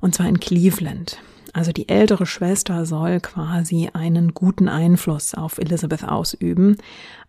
Und 0.00 0.14
zwar 0.14 0.28
in 0.28 0.40
Cleveland. 0.40 1.18
Also 1.54 1.72
die 1.72 1.88
ältere 1.88 2.26
Schwester 2.26 2.84
soll 2.84 3.20
quasi 3.20 3.88
einen 3.92 4.34
guten 4.34 4.68
Einfluss 4.68 5.34
auf 5.34 5.58
Elizabeth 5.58 6.04
ausüben, 6.04 6.76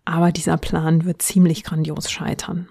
aber 0.05 0.31
dieser 0.31 0.57
Plan 0.57 1.05
wird 1.05 1.21
ziemlich 1.21 1.63
grandios 1.63 2.09
scheitern. 2.09 2.67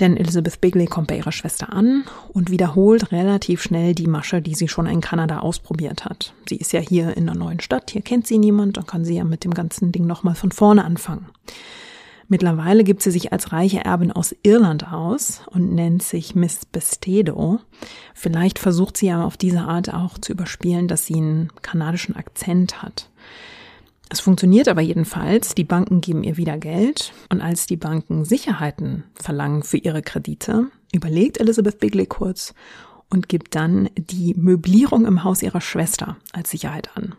Denn 0.00 0.16
Elizabeth 0.16 0.60
Bigley 0.60 0.86
kommt 0.86 1.08
bei 1.08 1.16
ihrer 1.16 1.32
Schwester 1.32 1.72
an 1.72 2.04
und 2.28 2.50
wiederholt 2.50 3.10
relativ 3.10 3.62
schnell 3.62 3.94
die 3.94 4.06
Masche, 4.06 4.40
die 4.40 4.54
sie 4.54 4.68
schon 4.68 4.86
in 4.86 5.00
Kanada 5.00 5.40
ausprobiert 5.40 6.04
hat. 6.04 6.34
Sie 6.48 6.56
ist 6.56 6.72
ja 6.72 6.80
hier 6.80 7.16
in 7.16 7.28
einer 7.28 7.36
neuen 7.36 7.60
Stadt, 7.60 7.90
hier 7.90 8.02
kennt 8.02 8.26
sie 8.26 8.38
niemand, 8.38 8.76
dann 8.76 8.86
kann 8.86 9.04
sie 9.04 9.16
ja 9.16 9.24
mit 9.24 9.42
dem 9.42 9.54
ganzen 9.54 9.90
Ding 9.90 10.06
nochmal 10.06 10.36
von 10.36 10.52
vorne 10.52 10.84
anfangen. 10.84 11.26
Mittlerweile 12.28 12.84
gibt 12.84 13.02
sie 13.02 13.10
sich 13.10 13.32
als 13.32 13.52
reiche 13.52 13.84
Erbin 13.84 14.12
aus 14.12 14.36
Irland 14.42 14.92
aus 14.92 15.40
und 15.46 15.74
nennt 15.74 16.02
sich 16.02 16.34
Miss 16.34 16.66
Bestedo. 16.66 17.58
Vielleicht 18.14 18.58
versucht 18.58 18.98
sie 18.98 19.06
ja 19.06 19.24
auf 19.24 19.38
diese 19.38 19.62
Art 19.62 19.92
auch 19.92 20.18
zu 20.18 20.32
überspielen, 20.32 20.88
dass 20.88 21.06
sie 21.06 21.16
einen 21.16 21.50
kanadischen 21.62 22.14
Akzent 22.14 22.82
hat. 22.82 23.08
Es 24.10 24.20
funktioniert 24.20 24.68
aber 24.68 24.80
jedenfalls, 24.80 25.54
die 25.54 25.64
Banken 25.64 26.00
geben 26.00 26.24
ihr 26.24 26.36
wieder 26.36 26.56
Geld 26.56 27.12
und 27.28 27.40
als 27.40 27.66
die 27.66 27.76
Banken 27.76 28.24
Sicherheiten 28.24 29.04
verlangen 29.14 29.62
für 29.62 29.76
ihre 29.76 30.02
Kredite, 30.02 30.68
überlegt 30.92 31.38
Elizabeth 31.38 31.78
Bigley 31.78 32.06
kurz 32.06 32.54
und 33.10 33.28
gibt 33.28 33.54
dann 33.54 33.90
die 33.96 34.34
Möblierung 34.34 35.04
im 35.06 35.24
Haus 35.24 35.42
ihrer 35.42 35.60
Schwester 35.60 36.16
als 36.32 36.50
Sicherheit 36.50 36.96
an. 36.96 37.14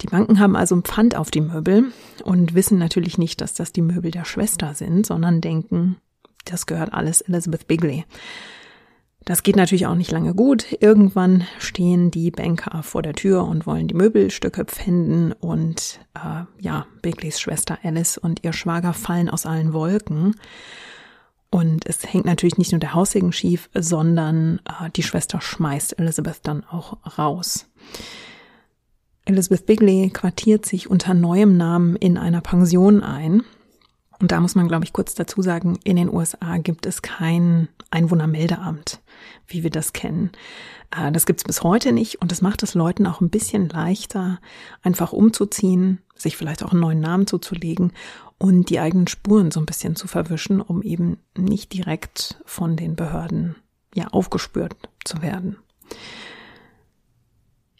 Die 0.00 0.06
Banken 0.06 0.38
haben 0.38 0.56
also 0.56 0.74
ein 0.74 0.82
Pfand 0.82 1.14
auf 1.14 1.30
die 1.30 1.42
Möbel 1.42 1.92
und 2.24 2.54
wissen 2.54 2.78
natürlich 2.78 3.18
nicht, 3.18 3.42
dass 3.42 3.52
das 3.52 3.72
die 3.72 3.82
Möbel 3.82 4.10
der 4.10 4.24
Schwester 4.24 4.74
sind, 4.74 5.04
sondern 5.04 5.42
denken, 5.42 5.96
das 6.46 6.64
gehört 6.64 6.94
alles 6.94 7.20
Elizabeth 7.20 7.66
Bigley. 7.66 8.04
Das 9.24 9.42
geht 9.42 9.56
natürlich 9.56 9.86
auch 9.86 9.94
nicht 9.94 10.10
lange 10.10 10.34
gut. 10.34 10.66
Irgendwann 10.80 11.44
stehen 11.58 12.10
die 12.10 12.30
Banker 12.30 12.82
vor 12.82 13.02
der 13.02 13.12
Tür 13.12 13.44
und 13.44 13.66
wollen 13.66 13.86
die 13.86 13.94
Möbelstücke 13.94 14.64
pfänden 14.64 15.32
und 15.32 16.00
äh, 16.14 16.44
ja, 16.58 16.86
Bigleys 17.02 17.38
Schwester 17.40 17.78
Alice 17.82 18.16
und 18.18 18.42
ihr 18.44 18.52
Schwager 18.52 18.92
fallen 18.92 19.28
aus 19.28 19.46
allen 19.46 19.72
Wolken. 19.72 20.34
Und 21.50 21.84
es 21.86 22.12
hängt 22.12 22.24
natürlich 22.24 22.58
nicht 22.58 22.72
nur 22.72 22.78
der 22.78 22.94
Haussegen 22.94 23.32
schief, 23.32 23.68
sondern 23.74 24.60
äh, 24.64 24.88
die 24.94 25.02
Schwester 25.02 25.40
schmeißt 25.40 25.98
Elizabeth 25.98 26.40
dann 26.44 26.64
auch 26.64 26.96
raus. 27.18 27.66
Elizabeth 29.26 29.66
Bigley 29.66 30.10
quartiert 30.10 30.64
sich 30.64 30.88
unter 30.88 31.12
neuem 31.12 31.56
Namen 31.56 31.96
in 31.96 32.16
einer 32.16 32.40
Pension 32.40 33.02
ein. 33.02 33.42
Und 34.20 34.32
da 34.32 34.40
muss 34.40 34.54
man, 34.54 34.68
glaube 34.68 34.84
ich, 34.84 34.92
kurz 34.92 35.14
dazu 35.14 35.40
sagen, 35.42 35.78
in 35.82 35.96
den 35.96 36.12
USA 36.12 36.58
gibt 36.58 36.86
es 36.86 37.02
kein 37.02 37.68
Einwohnermeldeamt, 37.90 39.00
wie 39.46 39.62
wir 39.62 39.70
das 39.70 39.92
kennen. 39.92 40.30
Äh, 40.90 41.12
das 41.12 41.26
gibt 41.26 41.40
es 41.40 41.44
bis 41.44 41.62
heute 41.62 41.92
nicht 41.92 42.20
und 42.20 42.32
das 42.32 42.42
macht 42.42 42.62
es 42.62 42.74
Leuten 42.74 43.06
auch 43.06 43.20
ein 43.20 43.30
bisschen 43.30 43.68
leichter, 43.68 44.40
einfach 44.82 45.12
umzuziehen, 45.12 46.00
sich 46.14 46.36
vielleicht 46.36 46.62
auch 46.62 46.72
einen 46.72 46.80
neuen 46.80 47.00
Namen 47.00 47.26
zuzulegen 47.26 47.92
und 48.38 48.70
die 48.70 48.80
eigenen 48.80 49.06
Spuren 49.06 49.50
so 49.50 49.60
ein 49.60 49.66
bisschen 49.66 49.96
zu 49.96 50.08
verwischen, 50.08 50.60
um 50.60 50.82
eben 50.82 51.18
nicht 51.36 51.72
direkt 51.72 52.40
von 52.44 52.76
den 52.76 52.96
Behörden 52.96 53.56
ja 53.94 54.08
aufgespürt 54.08 54.76
zu 55.04 55.22
werden. 55.22 55.56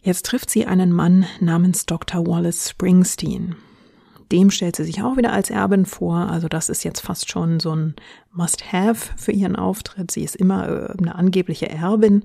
Jetzt 0.02 0.26
trifft 0.26 0.50
sie 0.50 0.66
einen 0.66 0.92
Mann 0.92 1.26
namens 1.40 1.86
Dr. 1.86 2.26
Wallace 2.26 2.70
Springsteen. 2.70 3.56
Dem 4.32 4.50
stellt 4.50 4.76
sie 4.76 4.84
sich 4.84 5.02
auch 5.02 5.16
wieder 5.16 5.32
als 5.32 5.50
Erbin 5.50 5.86
vor. 5.86 6.16
Also 6.16 6.48
das 6.48 6.68
ist 6.68 6.84
jetzt 6.84 7.00
fast 7.00 7.30
schon 7.30 7.60
so 7.60 7.74
ein 7.74 7.94
Must-Have 8.32 9.12
für 9.16 9.32
ihren 9.32 9.56
Auftritt. 9.56 10.10
Sie 10.10 10.22
ist 10.22 10.36
immer 10.36 10.68
äh, 10.68 10.98
eine 10.98 11.14
angebliche 11.14 11.68
Erbin. 11.68 12.24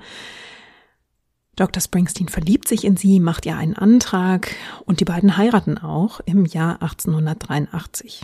Dr. 1.56 1.82
Springsteen 1.82 2.28
verliebt 2.28 2.68
sich 2.68 2.84
in 2.84 2.98
sie, 2.98 3.20
macht 3.20 3.46
ihr 3.46 3.56
einen 3.56 3.76
Antrag 3.76 4.54
und 4.86 5.00
die 5.00 5.06
beiden 5.06 5.38
heiraten 5.38 5.78
auch 5.78 6.20
im 6.26 6.46
Jahr 6.46 6.82
1883. 6.82 8.24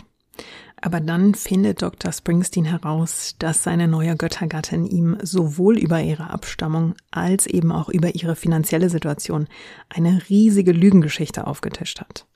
Aber 0.84 1.00
dann 1.00 1.34
findet 1.34 1.80
Dr. 1.80 2.12
Springsteen 2.12 2.64
heraus, 2.64 3.36
dass 3.38 3.62
seine 3.62 3.86
neue 3.86 4.16
Göttergattin 4.16 4.84
ihm 4.84 5.16
sowohl 5.22 5.78
über 5.78 6.02
ihre 6.02 6.30
Abstammung 6.30 6.94
als 7.10 7.46
eben 7.46 7.70
auch 7.70 7.88
über 7.88 8.14
ihre 8.16 8.34
finanzielle 8.34 8.90
Situation 8.90 9.46
eine 9.88 10.28
riesige 10.28 10.72
Lügengeschichte 10.72 11.46
aufgetischt 11.46 12.00
hat. 12.00 12.26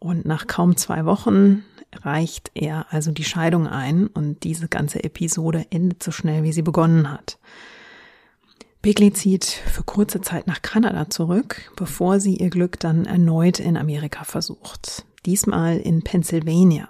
Und 0.00 0.24
nach 0.24 0.46
kaum 0.46 0.76
zwei 0.76 1.04
Wochen 1.04 1.62
reicht 2.02 2.50
er 2.54 2.86
also 2.90 3.12
die 3.12 3.24
Scheidung 3.24 3.68
ein 3.68 4.06
und 4.06 4.42
diese 4.44 4.66
ganze 4.66 5.04
Episode 5.04 5.66
endet 5.70 6.02
so 6.02 6.10
schnell, 6.10 6.42
wie 6.42 6.52
sie 6.52 6.62
begonnen 6.62 7.12
hat. 7.12 7.38
Bigley 8.82 9.12
zieht 9.12 9.44
für 9.44 9.82
kurze 9.82 10.22
Zeit 10.22 10.46
nach 10.46 10.62
Kanada 10.62 11.10
zurück, 11.10 11.70
bevor 11.76 12.18
sie 12.18 12.36
ihr 12.36 12.48
Glück 12.48 12.80
dann 12.80 13.04
erneut 13.04 13.60
in 13.60 13.76
Amerika 13.76 14.24
versucht. 14.24 15.04
Diesmal 15.26 15.76
in 15.76 16.02
Pennsylvania. 16.02 16.88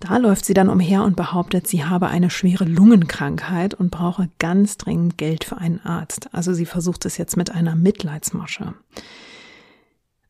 Da 0.00 0.16
läuft 0.16 0.46
sie 0.46 0.54
dann 0.54 0.70
umher 0.70 1.02
und 1.04 1.16
behauptet, 1.16 1.66
sie 1.66 1.84
habe 1.84 2.08
eine 2.08 2.30
schwere 2.30 2.64
Lungenkrankheit 2.64 3.74
und 3.74 3.90
brauche 3.90 4.30
ganz 4.38 4.78
dringend 4.78 5.18
Geld 5.18 5.44
für 5.44 5.58
einen 5.58 5.80
Arzt. 5.80 6.30
Also 6.32 6.54
sie 6.54 6.66
versucht 6.66 7.04
es 7.04 7.18
jetzt 7.18 7.36
mit 7.36 7.50
einer 7.50 7.76
Mitleidsmasche. 7.76 8.74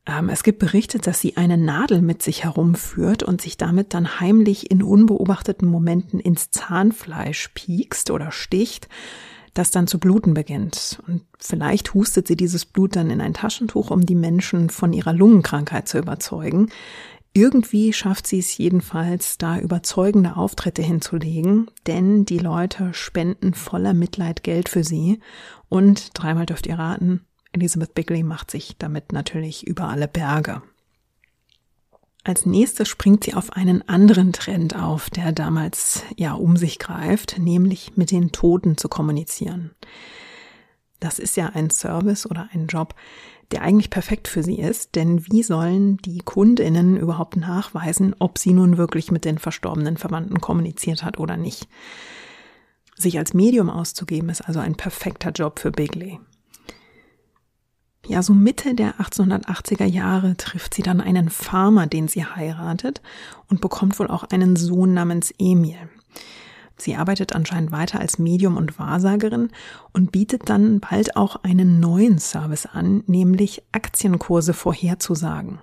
Ähm, 0.06 0.28
es 0.28 0.42
gibt 0.42 0.58
Berichte, 0.58 0.98
dass 0.98 1.20
sie 1.20 1.36
eine 1.36 1.58
Nadel 1.58 2.00
mit 2.00 2.22
sich 2.22 2.44
herumführt 2.44 3.22
und 3.22 3.40
sich 3.40 3.56
damit 3.56 3.92
dann 3.92 4.20
heimlich 4.20 4.70
in 4.70 4.82
unbeobachteten 4.82 5.68
Momenten 5.68 6.20
ins 6.20 6.50
Zahnfleisch 6.50 7.50
piekst 7.54 8.10
oder 8.10 8.30
sticht, 8.30 8.88
das 9.54 9.70
dann 9.70 9.86
zu 9.86 9.98
bluten 9.98 10.34
beginnt. 10.34 11.02
Und 11.06 11.22
vielleicht 11.38 11.94
hustet 11.94 12.28
sie 12.28 12.36
dieses 12.36 12.64
Blut 12.66 12.94
dann 12.94 13.10
in 13.10 13.20
ein 13.20 13.34
Taschentuch, 13.34 13.90
um 13.90 14.04
die 14.04 14.14
Menschen 14.14 14.70
von 14.70 14.92
ihrer 14.92 15.12
Lungenkrankheit 15.12 15.88
zu 15.88 15.98
überzeugen. 15.98 16.68
Irgendwie 17.32 17.92
schafft 17.92 18.26
sie 18.26 18.38
es 18.38 18.56
jedenfalls, 18.56 19.36
da 19.36 19.58
überzeugende 19.58 20.36
Auftritte 20.36 20.80
hinzulegen, 20.80 21.70
denn 21.86 22.25
die 22.25 22.38
Leute 22.38 22.94
spenden 22.94 23.52
voller 23.52 23.92
Mitleid 23.92 24.42
Geld 24.42 24.70
für 24.70 24.84
sie 24.84 25.20
und 25.68 26.10
dreimal 26.14 26.46
dürft 26.46 26.66
ihr 26.66 26.78
raten, 26.78 27.26
Elizabeth 27.56 27.94
Bigley 27.94 28.22
macht 28.22 28.50
sich 28.50 28.76
damit 28.78 29.12
natürlich 29.12 29.66
über 29.66 29.88
alle 29.88 30.08
Berge. 30.08 30.62
Als 32.22 32.44
nächstes 32.44 32.88
springt 32.88 33.25
sie 33.25 33.34
auf 33.34 33.52
einen 33.52 33.88
anderen 33.88 34.32
Trend 34.32 34.76
auf, 34.76 35.08
der 35.08 35.32
damals 35.32 36.02
ja 36.16 36.34
um 36.34 36.56
sich 36.56 36.78
greift, 36.78 37.38
nämlich 37.38 37.96
mit 37.96 38.10
den 38.10 38.30
Toten 38.30 38.76
zu 38.76 38.88
kommunizieren. 38.88 39.70
Das 41.00 41.18
ist 41.18 41.36
ja 41.36 41.50
ein 41.54 41.70
Service 41.70 42.28
oder 42.28 42.48
ein 42.52 42.66
Job, 42.66 42.94
der 43.52 43.62
eigentlich 43.62 43.90
perfekt 43.90 44.28
für 44.28 44.42
sie 44.42 44.58
ist, 44.58 44.94
denn 44.94 45.25
wie 45.30 45.42
sollen 45.42 45.96
die 45.98 46.18
Kundinnen 46.18 46.96
überhaupt 46.96 47.36
nachweisen, 47.36 48.14
ob 48.18 48.38
sie 48.38 48.52
nun 48.52 48.76
wirklich 48.76 49.10
mit 49.10 49.25
den 49.25 49.38
verstorbenen 49.38 49.96
Verwandten 49.96 50.40
kommuniziert 50.40 51.04
hat 51.04 51.18
oder 51.18 51.36
nicht? 51.36 51.68
Sich 52.96 53.18
als 53.18 53.34
Medium 53.34 53.70
auszugeben 53.70 54.28
ist 54.28 54.42
also 54.42 54.60
ein 54.60 54.75
perfekter 54.75 55.30
Job 55.30 55.60
für 55.60 55.70
Bigley. 55.70 56.18
Ja, 58.08 58.22
so 58.22 58.32
Mitte 58.32 58.75
der 58.75 58.94
1880er 59.00 59.84
Jahre 59.84 60.36
trifft 60.36 60.75
sie 60.75 60.82
dann 60.82 61.00
einen 61.00 61.28
Farmer, 61.28 61.88
den 61.88 62.06
sie 62.06 62.25
heiratet 62.25 63.02
und 63.48 63.60
bekommt 63.60 63.98
wohl 63.98 64.06
auch 64.06 64.22
einen 64.25 64.54
Sohn 64.54 64.94
namens 64.94 65.34
Emil. 65.38 65.76
Sie 66.76 66.94
arbeitet 66.94 67.34
anscheinend 67.34 67.72
weiter 67.72 67.98
als 67.98 68.18
Medium 68.18 68.56
und 68.56 68.78
Wahrsagerin 68.78 69.50
und 69.92 70.12
bietet 70.12 70.48
dann 70.48 70.78
bald 70.78 71.16
auch 71.16 71.42
einen 71.42 71.80
neuen 71.80 72.18
Service 72.18 72.66
an, 72.66 73.02
nämlich 73.06 73.62
Aktienkurse 73.72 74.52
vorherzusagen. 74.52 75.58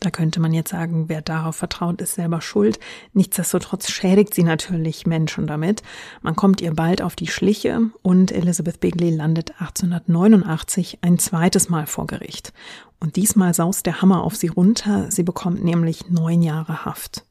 Da 0.00 0.10
könnte 0.10 0.40
man 0.40 0.52
jetzt 0.52 0.70
sagen, 0.70 1.08
wer 1.08 1.22
darauf 1.22 1.56
vertraut, 1.56 2.02
ist 2.02 2.14
selber 2.16 2.42
schuld. 2.42 2.78
Nichtsdestotrotz 3.14 3.90
schädigt 3.90 4.34
sie 4.34 4.42
natürlich 4.42 5.06
Menschen 5.06 5.46
damit. 5.46 5.82
Man 6.20 6.36
kommt 6.36 6.60
ihr 6.60 6.74
bald 6.74 7.00
auf 7.00 7.16
die 7.16 7.28
Schliche 7.28 7.80
und 8.02 8.30
Elizabeth 8.30 8.80
Bigley 8.80 9.10
landet 9.10 9.52
1889 9.52 10.98
ein 11.00 11.18
zweites 11.18 11.70
Mal 11.70 11.86
vor 11.86 12.06
Gericht. 12.06 12.52
Und 13.00 13.16
diesmal 13.16 13.54
saust 13.54 13.86
der 13.86 14.02
Hammer 14.02 14.22
auf 14.22 14.36
sie 14.36 14.48
runter. 14.48 15.10
Sie 15.10 15.22
bekommt 15.22 15.64
nämlich 15.64 16.10
neun 16.10 16.42
Jahre 16.42 16.84
Haft. 16.84 17.24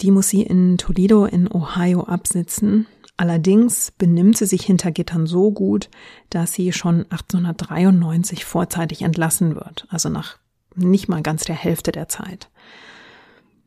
Die 0.00 0.10
muss 0.10 0.28
sie 0.28 0.42
in 0.42 0.76
Toledo 0.76 1.24
in 1.24 1.50
Ohio 1.50 2.04
absitzen. 2.04 2.86
Allerdings 3.16 3.92
benimmt 3.92 4.36
sie 4.36 4.46
sich 4.46 4.64
hinter 4.64 4.90
Gittern 4.90 5.26
so 5.26 5.50
gut, 5.52 5.88
dass 6.30 6.52
sie 6.52 6.72
schon 6.72 7.02
1893 7.10 8.44
vorzeitig 8.44 9.02
entlassen 9.02 9.54
wird, 9.54 9.86
also 9.88 10.08
nach 10.08 10.38
nicht 10.76 11.08
mal 11.08 11.22
ganz 11.22 11.44
der 11.44 11.54
Hälfte 11.54 11.92
der 11.92 12.08
Zeit. 12.08 12.50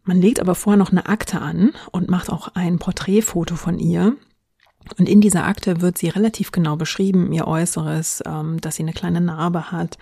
Man 0.03 0.21
legt 0.21 0.39
aber 0.39 0.55
vorher 0.55 0.77
noch 0.77 0.91
eine 0.91 1.07
Akte 1.07 1.41
an 1.41 1.73
und 1.91 2.09
macht 2.09 2.29
auch 2.29 2.49
ein 2.55 2.79
Porträtfoto 2.79 3.55
von 3.55 3.77
ihr. 3.77 4.15
Und 4.97 5.09
in 5.09 5.19
dieser 5.19 5.45
Akte 5.45 5.81
wird 5.81 5.97
sie 5.97 6.07
relativ 6.07 6.51
genau 6.51 6.77
beschrieben, 6.77 7.33
ihr 7.33 7.45
Äußeres, 7.45 8.23
ähm, 8.25 8.61
dass 8.61 8.77
sie 8.77 8.83
eine 8.83 8.93
kleine 8.93 9.19
Narbe 9.19 9.71
hat 9.71 9.97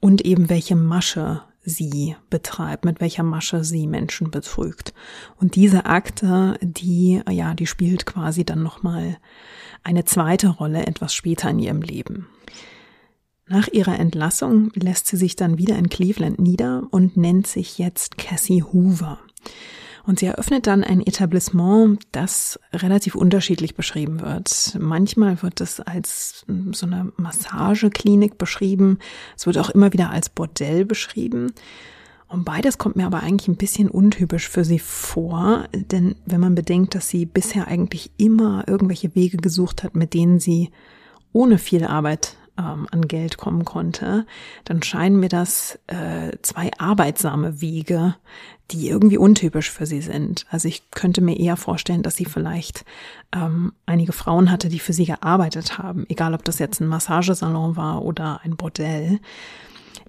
und 0.00 0.20
eben 0.26 0.50
welche 0.50 0.76
Masche 0.76 1.42
sie 1.66 2.16
betreibt, 2.30 2.84
mit 2.84 3.00
welcher 3.00 3.22
Masche 3.22 3.64
sie 3.64 3.86
Menschen 3.86 4.30
betrügt. 4.30 4.94
Und 5.36 5.56
diese 5.56 5.86
Akte, 5.86 6.58
die, 6.62 7.22
ja, 7.28 7.54
die 7.54 7.66
spielt 7.66 8.06
quasi 8.06 8.44
dann 8.44 8.62
nochmal 8.62 9.18
eine 9.82 10.04
zweite 10.04 10.48
Rolle 10.48 10.86
etwas 10.86 11.14
später 11.14 11.50
in 11.50 11.58
ihrem 11.58 11.82
Leben. 11.82 12.28
Nach 13.48 13.68
ihrer 13.68 13.98
Entlassung 13.98 14.72
lässt 14.74 15.06
sie 15.06 15.16
sich 15.16 15.36
dann 15.36 15.56
wieder 15.56 15.76
in 15.76 15.88
Cleveland 15.88 16.40
nieder 16.40 16.82
und 16.90 17.16
nennt 17.16 17.46
sich 17.46 17.78
jetzt 17.78 18.18
Cassie 18.18 18.64
Hoover. 18.64 19.20
Und 20.04 20.18
sie 20.18 20.26
eröffnet 20.26 20.66
dann 20.66 20.82
ein 20.82 21.04
Etablissement, 21.04 22.00
das 22.12 22.58
relativ 22.72 23.14
unterschiedlich 23.14 23.74
beschrieben 23.74 24.20
wird. 24.20 24.76
Manchmal 24.80 25.42
wird 25.42 25.60
es 25.60 25.80
als 25.80 26.44
hm, 26.46 26.72
so 26.74 26.86
eine 26.86 27.12
Massageklinik 27.16 28.38
beschrieben. 28.38 28.98
Es 29.36 29.46
wird 29.46 29.58
auch 29.58 29.70
immer 29.70 29.92
wieder 29.92 30.10
als 30.10 30.28
Bordell 30.28 30.84
beschrieben. 30.84 31.52
Und 32.28 32.44
beides 32.44 32.78
kommt 32.78 32.96
mir 32.96 33.06
aber 33.06 33.22
eigentlich 33.22 33.48
ein 33.48 33.56
bisschen 33.56 33.88
untypisch 33.88 34.48
für 34.48 34.64
sie 34.64 34.80
vor, 34.80 35.68
denn 35.72 36.16
wenn 36.24 36.40
man 36.40 36.56
bedenkt, 36.56 36.96
dass 36.96 37.08
sie 37.08 37.24
bisher 37.24 37.68
eigentlich 37.68 38.10
immer 38.16 38.64
irgendwelche 38.66 39.14
Wege 39.14 39.36
gesucht 39.36 39.84
hat, 39.84 39.94
mit 39.94 40.12
denen 40.14 40.40
sie 40.40 40.70
ohne 41.32 41.58
viel 41.58 41.84
Arbeit 41.84 42.36
ähm, 42.58 42.86
an 42.90 43.08
Geld 43.08 43.36
kommen 43.36 43.64
konnte, 43.64 44.26
dann 44.64 44.82
scheinen 44.82 45.20
mir 45.20 45.28
das 45.28 45.78
äh, 45.86 46.32
zwei 46.42 46.70
arbeitsame 46.78 47.60
Wege, 47.60 48.16
die 48.70 48.88
irgendwie 48.88 49.18
untypisch 49.18 49.70
für 49.70 49.86
sie 49.86 50.00
sind. 50.00 50.44
Also 50.50 50.68
ich 50.68 50.90
könnte 50.90 51.20
mir 51.20 51.38
eher 51.38 51.56
vorstellen, 51.56 52.02
dass 52.02 52.16
sie 52.16 52.24
vielleicht 52.24 52.84
ähm, 53.34 53.72
einige 53.86 54.12
Frauen 54.12 54.50
hatte, 54.50 54.68
die 54.68 54.80
für 54.80 54.92
sie 54.92 55.06
gearbeitet 55.06 55.78
haben, 55.78 56.04
egal 56.08 56.34
ob 56.34 56.44
das 56.44 56.58
jetzt 56.58 56.80
ein 56.80 56.88
Massagesalon 56.88 57.76
war 57.76 58.02
oder 58.02 58.40
ein 58.42 58.56
Bordell. 58.56 59.20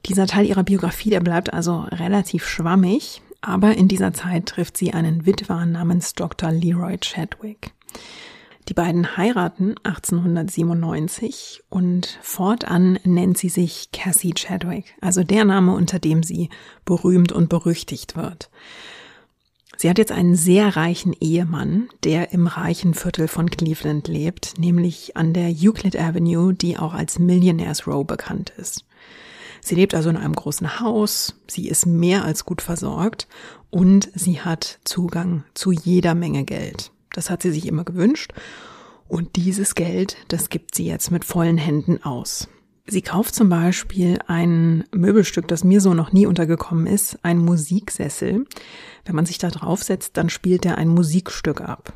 Dieser 0.06 0.27
Teil 0.27 0.46
ihrer 0.46 0.63
Biografie, 0.63 1.10
der 1.10 1.20
bleibt 1.20 1.54
also 1.54 1.82
relativ 1.92 2.48
schwammig, 2.48 3.22
aber 3.42 3.75
in 3.75 3.88
dieser 3.88 4.13
Zeit 4.13 4.48
trifft 4.48 4.77
sie 4.77 4.94
einen 4.94 5.25
Witwer 5.25 5.66
namens 5.66 6.13
Dr. 6.13 6.51
Leroy 6.51 6.98
Chadwick. 6.98 7.72
Die 8.70 8.74
beiden 8.74 9.16
heiraten 9.16 9.76
1897 9.84 11.64
und 11.70 12.20
fortan 12.22 13.00
nennt 13.06 13.38
sie 13.38 13.48
sich 13.48 13.92
Cassie 13.94 14.34
Chadwick, 14.34 14.94
also 15.00 15.24
der 15.24 15.46
Name, 15.46 15.74
unter 15.74 16.00
dem 16.00 16.22
sie 16.22 16.50
berühmt 16.84 17.32
und 17.32 17.48
berüchtigt 17.48 18.18
wird. 18.18 18.50
Sie 19.77 19.90
hat 19.90 20.00
jetzt 20.00 20.12
einen 20.12 20.36
sehr 20.36 20.75
reichen 20.75 21.14
Ehemann, 21.14 21.88
der 22.03 22.34
im 22.34 22.48
reichen 22.48 22.94
Viertel 22.94 23.30
von 23.30 23.50
Cleveland 23.50 24.08
lebt, 24.10 24.56
nämlich 24.58 25.16
an 25.16 25.34
der 25.34 25.50
Euclid 25.50 25.96
Avenue, 25.98 26.53
die 26.53 26.77
auch 26.77 26.94
als 26.94 27.20
Millionaires 27.20 27.88
Row 27.88 28.06
bekannt 28.06 28.51
ist. 28.58 28.86
Sie 29.62 29.75
lebt 29.75 29.94
also 29.94 30.10
in 30.10 30.18
einem 30.18 30.34
großen 30.34 30.80
Haus, 30.82 31.36
sie 31.48 31.70
ist 31.70 31.86
mehr 31.86 32.25
als 32.25 32.44
gut 32.44 32.62
versorgt 32.62 33.27
und 33.70 34.10
sie 34.14 34.42
hat 34.42 34.80
Zugang 34.84 35.44
zu 35.53 35.72
jeder 35.72 36.16
Menge 36.16 36.44
Geld. 36.44 36.92
Das 37.18 37.32
hat 37.32 37.42
sie 37.42 37.50
sich 37.50 37.66
immer 37.66 37.84
gewünscht. 37.84 38.32
Und 39.08 39.38
dieses 39.38 39.74
Geld, 39.74 40.18
das 40.27 40.50
gibt 40.50 40.75
sie 40.75 40.86
jetzt 40.86 41.10
mit 41.10 41.25
vollen 41.25 41.58
Händen 41.58 42.03
aus. 42.03 42.48
Sie 42.86 43.01
kauft 43.01 43.34
zum 43.34 43.50
Beispiel 43.50 44.20
ein 44.27 44.84
Möbelstück, 44.94 45.48
das 45.48 45.64
mir 45.64 45.82
so 45.82 45.96
noch 45.96 46.14
nie 46.14 46.27
untergekommen 46.27 46.86
ist, 46.86 47.18
ein 47.24 47.40
Musiksessel. 47.40 48.46
Wenn 49.03 49.16
man 49.16 49.25
sich 49.25 49.40
da 49.40 49.50
draufsetzt, 49.50 50.16
dann 50.16 50.30
spielt 50.30 50.64
er 50.64 50.77
ein 50.77 50.90
Musikstück 50.90 51.60
ab. 51.60 51.92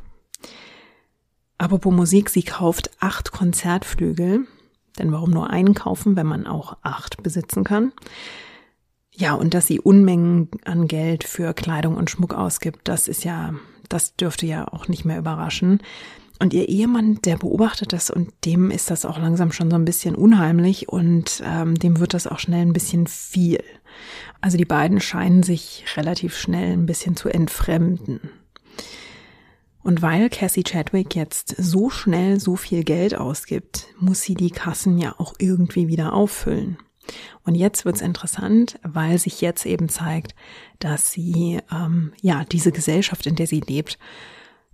Apropos 1.56 1.94
Musik, 1.94 2.28
sie 2.28 2.42
kauft 2.42 2.90
acht 2.98 3.30
Konzertflügel. 3.30 4.48
Denn 4.98 5.12
warum 5.12 5.30
nur 5.30 5.50
einen 5.50 5.74
kaufen, 5.74 6.16
wenn 6.16 6.26
man 6.26 6.48
auch 6.48 6.78
acht 6.82 7.22
besitzen 7.22 7.62
kann? 7.62 7.92
Ja, 9.12 9.34
und 9.34 9.54
dass 9.54 9.68
sie 9.68 9.78
Unmengen 9.78 10.48
an 10.64 10.88
Geld 10.88 11.22
für 11.22 11.54
Kleidung 11.54 11.96
und 11.96 12.10
Schmuck 12.10 12.34
ausgibt, 12.34 12.88
das 12.88 13.06
ist 13.06 13.22
ja 13.22 13.54
das 13.92 14.16
dürfte 14.16 14.46
ja 14.46 14.68
auch 14.68 14.88
nicht 14.88 15.04
mehr 15.04 15.18
überraschen. 15.18 15.80
Und 16.38 16.54
ihr 16.54 16.68
Ehemann, 16.68 17.20
der 17.22 17.36
beobachtet 17.36 17.92
das 17.92 18.10
und 18.10 18.32
dem 18.44 18.70
ist 18.70 18.90
das 18.90 19.04
auch 19.04 19.18
langsam 19.18 19.52
schon 19.52 19.70
so 19.70 19.76
ein 19.76 19.84
bisschen 19.84 20.16
unheimlich 20.16 20.88
und 20.88 21.40
ähm, 21.46 21.76
dem 21.76 22.00
wird 22.00 22.14
das 22.14 22.26
auch 22.26 22.40
schnell 22.40 22.62
ein 22.62 22.72
bisschen 22.72 23.06
viel. 23.06 23.62
Also 24.40 24.56
die 24.56 24.64
beiden 24.64 25.00
scheinen 25.00 25.44
sich 25.44 25.84
relativ 25.96 26.36
schnell 26.36 26.72
ein 26.72 26.86
bisschen 26.86 27.14
zu 27.14 27.28
entfremden. 27.28 28.30
Und 29.84 30.02
weil 30.02 30.30
Cassie 30.30 30.64
Chadwick 30.64 31.14
jetzt 31.14 31.54
so 31.58 31.90
schnell 31.90 32.40
so 32.40 32.56
viel 32.56 32.84
Geld 32.84 33.16
ausgibt, 33.16 33.86
muss 33.98 34.22
sie 34.22 34.34
die 34.34 34.50
Kassen 34.50 34.98
ja 34.98 35.14
auch 35.18 35.34
irgendwie 35.38 35.88
wieder 35.88 36.12
auffüllen. 36.12 36.78
Und 37.44 37.54
jetzt 37.54 37.84
wird's 37.84 38.00
interessant, 38.00 38.78
weil 38.82 39.18
sich 39.18 39.40
jetzt 39.40 39.66
eben 39.66 39.88
zeigt, 39.88 40.34
dass 40.78 41.12
sie 41.12 41.60
ähm, 41.72 42.12
ja 42.20 42.44
diese 42.44 42.72
Gesellschaft, 42.72 43.26
in 43.26 43.36
der 43.36 43.46
sie 43.46 43.60
lebt, 43.60 43.98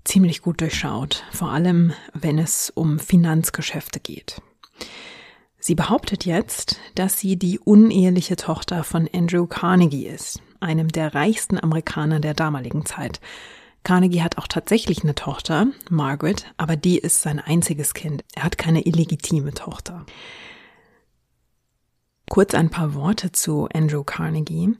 ziemlich 0.05 0.42
gut 0.42 0.61
durchschaut, 0.61 1.24
vor 1.31 1.51
allem 1.51 1.92
wenn 2.14 2.38
es 2.38 2.70
um 2.70 2.98
Finanzgeschäfte 2.98 4.01
geht. 4.01 4.40
Sie 5.61 5.74
behauptet 5.74 6.24
jetzt, 6.24 6.79
dass 6.94 7.18
sie 7.18 7.37
die 7.37 7.59
uneheliche 7.59 8.37
Tochter 8.37 8.85
von 8.85 9.09
Andrew 9.12 9.46
Carnegie 9.46 10.07
ist, 10.07 10.40
einem 10.61 10.88
der 10.88 11.14
reichsten 11.14 11.62
Amerikaner 11.62 12.20
der 12.20 12.35
damaligen 12.35 12.87
Zeit. 12.87 13.20
Carnegie 13.83 14.22
hat 14.22 14.38
auch 14.38 14.46
tatsächlich 14.46 15.03
eine 15.03 15.14
Tochter, 15.14 15.66
Margaret, 15.90 16.46
aber 16.57 16.77
die 16.77 16.98
ist 16.98 17.22
sein 17.22 17.38
einziges 17.38 17.94
Kind. 17.94 18.24
Er 18.35 18.44
hat 18.44 18.59
keine 18.59 18.87
illegitime 18.87 19.53
Tochter. 19.53 20.05
Kurz 22.29 22.55
ein 22.55 22.71
paar 22.71 22.95
Worte 22.95 23.33
zu 23.33 23.69
Andrew 23.73 24.05
Carnegie. 24.05 24.77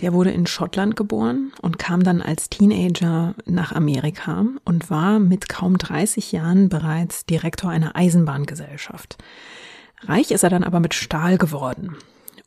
Der 0.00 0.12
wurde 0.12 0.30
in 0.30 0.46
Schottland 0.46 0.94
geboren 0.94 1.52
und 1.60 1.78
kam 1.78 2.04
dann 2.04 2.22
als 2.22 2.50
Teenager 2.50 3.34
nach 3.46 3.72
Amerika 3.72 4.46
und 4.64 4.90
war 4.90 5.18
mit 5.18 5.48
kaum 5.48 5.76
30 5.76 6.30
Jahren 6.30 6.68
bereits 6.68 7.26
Direktor 7.26 7.70
einer 7.70 7.96
Eisenbahngesellschaft. 7.96 9.18
Reich 10.02 10.30
ist 10.30 10.44
er 10.44 10.50
dann 10.50 10.62
aber 10.62 10.78
mit 10.78 10.94
Stahl 10.94 11.36
geworden. 11.36 11.96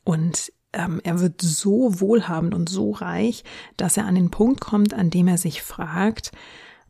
Und 0.02 0.50
ähm, 0.72 1.02
er 1.04 1.20
wird 1.20 1.42
so 1.42 2.00
wohlhabend 2.00 2.54
und 2.54 2.70
so 2.70 2.92
reich, 2.92 3.44
dass 3.76 3.98
er 3.98 4.06
an 4.06 4.14
den 4.14 4.30
Punkt 4.30 4.62
kommt, 4.62 4.94
an 4.94 5.10
dem 5.10 5.28
er 5.28 5.36
sich 5.36 5.60
fragt, 5.60 6.32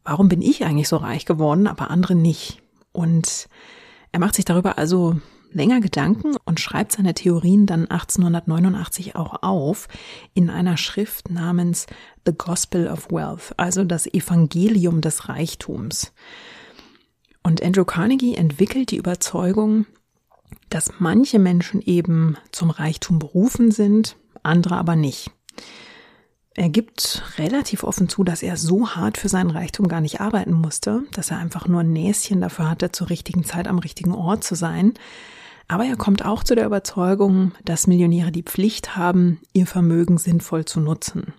warum 0.05 0.28
bin 0.28 0.42
ich 0.42 0.64
eigentlich 0.64 0.88
so 0.88 0.96
reich 0.96 1.26
geworden, 1.26 1.66
aber 1.66 1.90
andere 1.90 2.14
nicht? 2.14 2.62
Und 2.92 3.48
er 4.12 4.20
macht 4.20 4.37
sich 4.37 4.44
darüber 4.44 4.78
also 4.78 5.16
länger 5.54 5.80
Gedanken 5.80 6.36
und 6.44 6.60
schreibt 6.60 6.92
seine 6.92 7.14
Theorien 7.14 7.66
dann 7.66 7.82
1889 7.82 9.16
auch 9.16 9.42
auf 9.42 9.88
in 10.34 10.50
einer 10.50 10.76
Schrift 10.76 11.30
namens 11.30 11.86
The 12.26 12.32
Gospel 12.36 12.88
of 12.88 13.10
Wealth, 13.10 13.54
also 13.56 13.84
das 13.84 14.06
Evangelium 14.06 15.00
des 15.00 15.28
Reichtums. 15.28 16.12
Und 17.42 17.62
Andrew 17.62 17.84
Carnegie 17.84 18.34
entwickelt 18.34 18.90
die 18.90 18.96
Überzeugung, 18.96 19.86
dass 20.70 20.92
manche 21.00 21.38
Menschen 21.38 21.80
eben 21.80 22.36
zum 22.52 22.70
Reichtum 22.70 23.18
berufen 23.18 23.70
sind, 23.70 24.16
andere 24.42 24.76
aber 24.76 24.96
nicht. 24.96 25.30
Er 26.54 26.68
gibt 26.68 27.22
relativ 27.38 27.82
offen 27.82 28.08
zu, 28.08 28.24
dass 28.24 28.42
er 28.42 28.56
so 28.56 28.90
hart 28.90 29.16
für 29.16 29.28
seinen 29.28 29.50
Reichtum 29.50 29.88
gar 29.88 30.02
nicht 30.02 30.20
arbeiten 30.20 30.52
musste, 30.52 31.02
dass 31.12 31.30
er 31.30 31.38
einfach 31.38 31.66
nur 31.66 31.80
ein 31.80 31.92
Näschen 31.92 32.42
dafür 32.42 32.68
hatte, 32.68 32.92
zur 32.92 33.08
richtigen 33.08 33.44
Zeit 33.44 33.66
am 33.66 33.78
richtigen 33.78 34.12
Ort 34.12 34.44
zu 34.44 34.54
sein. 34.54 34.92
Aber 35.68 35.85
er 35.85 35.96
kommt 35.96 36.25
auch 36.25 36.44
zu 36.44 36.55
der 36.55 36.66
Überzeugung, 36.66 37.53
dass 37.64 37.87
Millionäre 37.87 38.33
die 38.33 38.42
Pflicht 38.42 38.96
haben, 38.96 39.40
ihr 39.53 39.66
Vermögen 39.66 40.18
sinnvoll 40.18 40.64
zu 40.64 40.81
nutzen. 40.81 41.33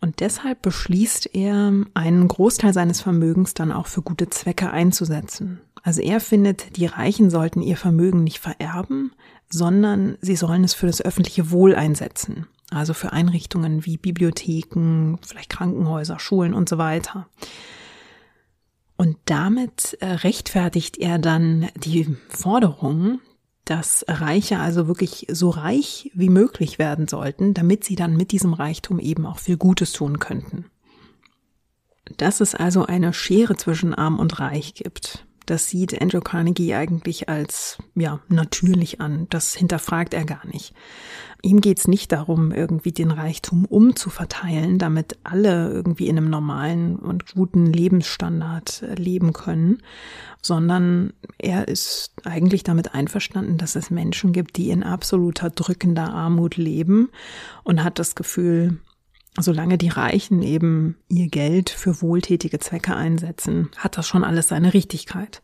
Und 0.00 0.20
deshalb 0.20 0.62
beschließt 0.62 1.34
er, 1.34 1.72
einen 1.94 2.28
Großteil 2.28 2.72
seines 2.72 3.00
Vermögens 3.00 3.54
dann 3.54 3.70
auch 3.70 3.86
für 3.86 4.02
gute 4.02 4.30
Zwecke 4.30 4.70
einzusetzen. 4.70 5.60
Also 5.82 6.00
er 6.00 6.20
findet, 6.20 6.76
die 6.76 6.86
Reichen 6.86 7.30
sollten 7.30 7.60
ihr 7.60 7.76
Vermögen 7.76 8.24
nicht 8.24 8.38
vererben, 8.38 9.12
sondern 9.50 10.16
sie 10.20 10.36
sollen 10.36 10.64
es 10.64 10.74
für 10.74 10.86
das 10.86 11.02
öffentliche 11.02 11.50
Wohl 11.50 11.74
einsetzen. 11.74 12.46
Also 12.70 12.94
für 12.94 13.12
Einrichtungen 13.12 13.84
wie 13.84 13.96
Bibliotheken, 13.96 15.18
vielleicht 15.26 15.50
Krankenhäuser, 15.50 16.18
Schulen 16.18 16.54
und 16.54 16.68
so 16.68 16.78
weiter. 16.78 17.26
Und 18.96 19.16
damit 19.24 19.96
äh, 20.00 20.06
rechtfertigt 20.06 20.98
er 20.98 21.18
dann 21.18 21.68
die 21.74 22.16
Forderung, 22.28 23.20
dass 23.70 24.04
Reiche 24.08 24.58
also 24.58 24.88
wirklich 24.88 25.28
so 25.30 25.48
reich 25.48 26.10
wie 26.12 26.28
möglich 26.28 26.80
werden 26.80 27.06
sollten, 27.06 27.54
damit 27.54 27.84
sie 27.84 27.94
dann 27.94 28.16
mit 28.16 28.32
diesem 28.32 28.52
Reichtum 28.52 28.98
eben 28.98 29.24
auch 29.24 29.38
viel 29.38 29.56
Gutes 29.56 29.92
tun 29.92 30.18
könnten. 30.18 30.64
Dass 32.16 32.40
es 32.40 32.56
also 32.56 32.86
eine 32.86 33.12
Schere 33.12 33.56
zwischen 33.56 33.94
arm 33.94 34.18
und 34.18 34.40
reich 34.40 34.74
gibt, 34.74 35.24
das 35.46 35.68
sieht 35.68 36.00
Andrew 36.02 36.20
Carnegie 36.20 36.74
eigentlich 36.74 37.28
als 37.28 37.78
ja 37.94 38.18
natürlich 38.28 39.00
an. 39.00 39.28
Das 39.30 39.54
hinterfragt 39.54 40.14
er 40.14 40.24
gar 40.24 40.44
nicht. 40.46 40.74
Ihm 41.42 41.60
geht's 41.60 41.88
nicht 41.88 42.12
darum, 42.12 42.52
irgendwie 42.52 42.92
den 42.92 43.10
Reichtum 43.10 43.64
umzuverteilen, 43.64 44.78
damit 44.78 45.18
alle 45.24 45.70
irgendwie 45.70 46.08
in 46.08 46.18
einem 46.18 46.28
normalen 46.28 46.96
und 46.96 47.34
guten 47.34 47.66
Lebensstandard 47.66 48.84
leben 48.96 49.32
können, 49.32 49.78
sondern 50.42 51.14
er 51.38 51.68
ist 51.68 52.12
eigentlich 52.24 52.62
damit 52.62 52.94
einverstanden, 52.94 53.56
dass 53.56 53.74
es 53.74 53.90
Menschen 53.90 54.32
gibt, 54.32 54.56
die 54.56 54.70
in 54.70 54.82
absoluter 54.82 55.48
drückender 55.48 56.12
Armut 56.12 56.56
leben 56.56 57.08
und 57.64 57.82
hat 57.82 57.98
das 57.98 58.14
Gefühl, 58.14 58.78
solange 59.38 59.78
die 59.78 59.88
Reichen 59.88 60.42
eben 60.42 60.96
ihr 61.08 61.28
Geld 61.28 61.70
für 61.70 62.02
wohltätige 62.02 62.58
Zwecke 62.58 62.94
einsetzen, 62.96 63.70
hat 63.76 63.96
das 63.96 64.06
schon 64.06 64.24
alles 64.24 64.48
seine 64.48 64.74
Richtigkeit. 64.74 65.40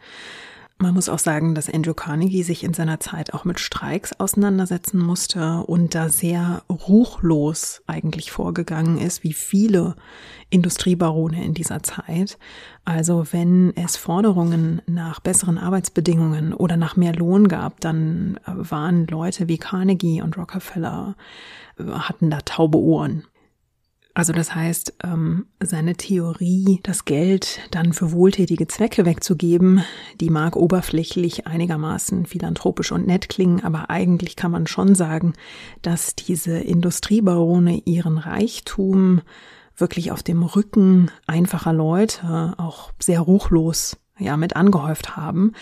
Man 0.79 0.93
muss 0.93 1.09
auch 1.09 1.19
sagen, 1.19 1.55
dass 1.55 1.73
Andrew 1.73 1.95
Carnegie 1.95 2.43
sich 2.43 2.62
in 2.62 2.75
seiner 2.75 3.01
Zeit 3.01 3.33
auch 3.33 3.47
mit 3.47 3.61
Streiks 3.61 4.12
auseinandersetzen 4.21 4.99
musste 4.99 5.65
und 5.67 5.95
da 5.95 6.11
sehr 6.11 6.65
ruchlos 6.69 7.83
eigentlich 7.87 8.31
vorgegangen 8.31 8.99
ist, 8.99 9.25
wie 9.25 9.33
viele 9.33 9.97
Industriebarone 10.51 11.43
in 11.43 11.55
dieser 11.55 11.83
Zeit. 11.83 12.39
Also 12.85 13.25
wenn 13.31 13.75
es 13.75 13.97
Forderungen 13.97 14.83
nach 14.87 15.21
besseren 15.21 15.57
Arbeitsbedingungen 15.57 16.53
oder 16.53 16.77
nach 16.77 16.95
mehr 16.95 17.15
Lohn 17.15 17.49
gab, 17.49 17.81
dann 17.81 18.39
waren 18.45 19.07
Leute 19.07 19.49
wie 19.49 19.57
Carnegie 19.57 20.21
und 20.21 20.37
Rockefeller 20.37 21.17
hatten 21.79 22.29
da 22.29 22.41
taube 22.43 22.79
Ohren. 22.79 23.25
Also 24.17 24.33
das 24.33 24.55
heißt, 24.55 24.95
ähm, 25.05 25.45
seine 25.61 25.95
Theorie, 25.95 26.81
das 26.85 27.05
Geld 27.05 27.61
dann 27.71 27.93
für 27.93 28.13
wohltätige 28.13 28.67
Zwecke 28.67 29.05
wegzugeben, 29.05 29.85
die 30.23 30.31
mag 30.31 30.57
oberflächlich 30.57 31.47
einigermaßen 31.47 32.25
philanthropisch 32.25 32.93
und 32.93 33.07
nett 33.07 33.29
klingen, 33.29 33.63
aber 33.63 33.91
eigentlich 33.91 34.35
kann 34.35 34.53
man 34.53 34.67
schon 34.67 34.95
sagen, 34.95 35.35
dass 35.83 36.15
diese 36.15 36.57
Industriebarone 36.57 37.83
ihren 37.85 38.17
Reichtum 38.17 39.21
wirklich 39.77 40.11
auf 40.13 40.23
dem 40.23 40.43
Rücken 40.43 41.11
einfacher 41.27 41.75
Leute 41.75 42.55
auch 42.57 42.93
sehr 42.99 43.21
ruchlos 43.21 43.99
ja, 44.19 44.37
mit 44.37 44.57
angehäuft 44.57 45.17
haben 45.17 45.53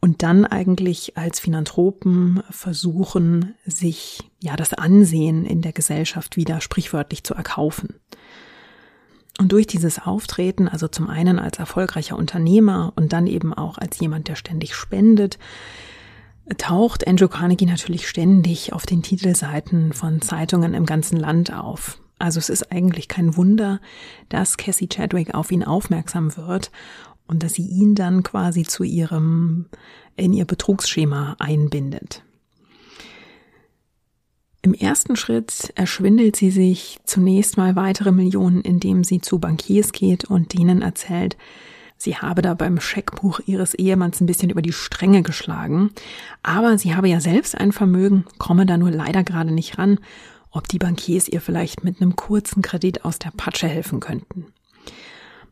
und 0.00 0.22
dann 0.22 0.44
eigentlich 0.44 1.16
als 1.16 1.40
Philanthropen 1.40 2.42
versuchen, 2.50 3.54
sich 3.64 4.20
ja 4.40 4.56
das 4.56 4.74
Ansehen 4.74 5.44
in 5.44 5.62
der 5.62 5.72
Gesellschaft 5.72 6.36
wieder 6.36 6.60
sprichwörtlich 6.60 7.24
zu 7.24 7.34
erkaufen. 7.34 7.94
Und 9.38 9.52
durch 9.52 9.66
dieses 9.66 9.98
Auftreten, 9.98 10.68
also 10.68 10.88
zum 10.88 11.08
einen 11.08 11.38
als 11.38 11.58
erfolgreicher 11.58 12.16
Unternehmer 12.16 12.92
und 12.96 13.14
dann 13.14 13.26
eben 13.26 13.54
auch 13.54 13.78
als 13.78 13.98
jemand, 13.98 14.28
der 14.28 14.36
ständig 14.36 14.74
spendet, 14.74 15.38
taucht 16.58 17.06
Andrew 17.06 17.28
Carnegie 17.28 17.66
natürlich 17.66 18.08
ständig 18.08 18.72
auf 18.74 18.84
den 18.84 19.02
Titelseiten 19.02 19.92
von 19.94 20.20
Zeitungen 20.20 20.74
im 20.74 20.84
ganzen 20.84 21.16
Land 21.16 21.52
auf. 21.52 21.98
Also 22.18 22.38
es 22.38 22.50
ist 22.50 22.70
eigentlich 22.70 23.08
kein 23.08 23.36
Wunder, 23.36 23.80
dass 24.28 24.56
Cassie 24.56 24.88
Chadwick 24.88 25.34
auf 25.34 25.50
ihn 25.50 25.64
aufmerksam 25.64 26.36
wird 26.36 26.70
und 27.32 27.42
dass 27.42 27.54
sie 27.54 27.66
ihn 27.66 27.94
dann 27.94 28.22
quasi 28.22 28.62
zu 28.62 28.84
ihrem, 28.84 29.64
in 30.16 30.34
ihr 30.34 30.44
Betrugsschema 30.44 31.36
einbindet. 31.38 32.22
Im 34.60 34.74
ersten 34.74 35.16
Schritt 35.16 35.72
erschwindelt 35.74 36.36
sie 36.36 36.50
sich 36.50 37.00
zunächst 37.04 37.56
mal 37.56 37.74
weitere 37.74 38.12
Millionen, 38.12 38.60
indem 38.60 39.02
sie 39.02 39.20
zu 39.22 39.38
Bankiers 39.38 39.92
geht 39.92 40.26
und 40.26 40.52
denen 40.52 40.82
erzählt, 40.82 41.38
sie 41.96 42.16
habe 42.16 42.42
da 42.42 42.52
beim 42.52 42.78
Scheckbuch 42.78 43.40
ihres 43.46 43.72
Ehemanns 43.72 44.20
ein 44.20 44.26
bisschen 44.26 44.50
über 44.50 44.62
die 44.62 44.74
Stränge 44.74 45.22
geschlagen, 45.22 45.90
aber 46.42 46.76
sie 46.76 46.94
habe 46.94 47.08
ja 47.08 47.18
selbst 47.18 47.56
ein 47.58 47.72
Vermögen, 47.72 48.26
komme 48.36 48.66
da 48.66 48.76
nur 48.76 48.90
leider 48.90 49.24
gerade 49.24 49.52
nicht 49.52 49.78
ran, 49.78 49.98
ob 50.50 50.68
die 50.68 50.78
Bankiers 50.78 51.28
ihr 51.28 51.40
vielleicht 51.40 51.82
mit 51.82 52.02
einem 52.02 52.14
kurzen 52.14 52.60
Kredit 52.60 53.06
aus 53.06 53.18
der 53.18 53.30
Patsche 53.30 53.68
helfen 53.68 54.00
könnten. 54.00 54.52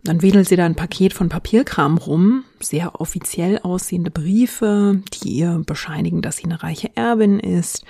Dann 0.02 0.22
wedelt 0.22 0.48
sie 0.48 0.56
da 0.56 0.64
ein 0.64 0.76
Paket 0.76 1.12
von 1.12 1.28
Papierkram 1.28 1.98
rum, 1.98 2.44
sehr 2.60 3.00
offiziell 3.00 3.58
aussehende 3.58 4.10
Briefe, 4.10 5.02
die 5.12 5.28
ihr 5.28 5.62
bescheinigen, 5.66 6.22
dass 6.22 6.38
sie 6.38 6.44
eine 6.44 6.62
reiche 6.62 6.90
Erbin 6.96 7.38
ist, 7.38 7.84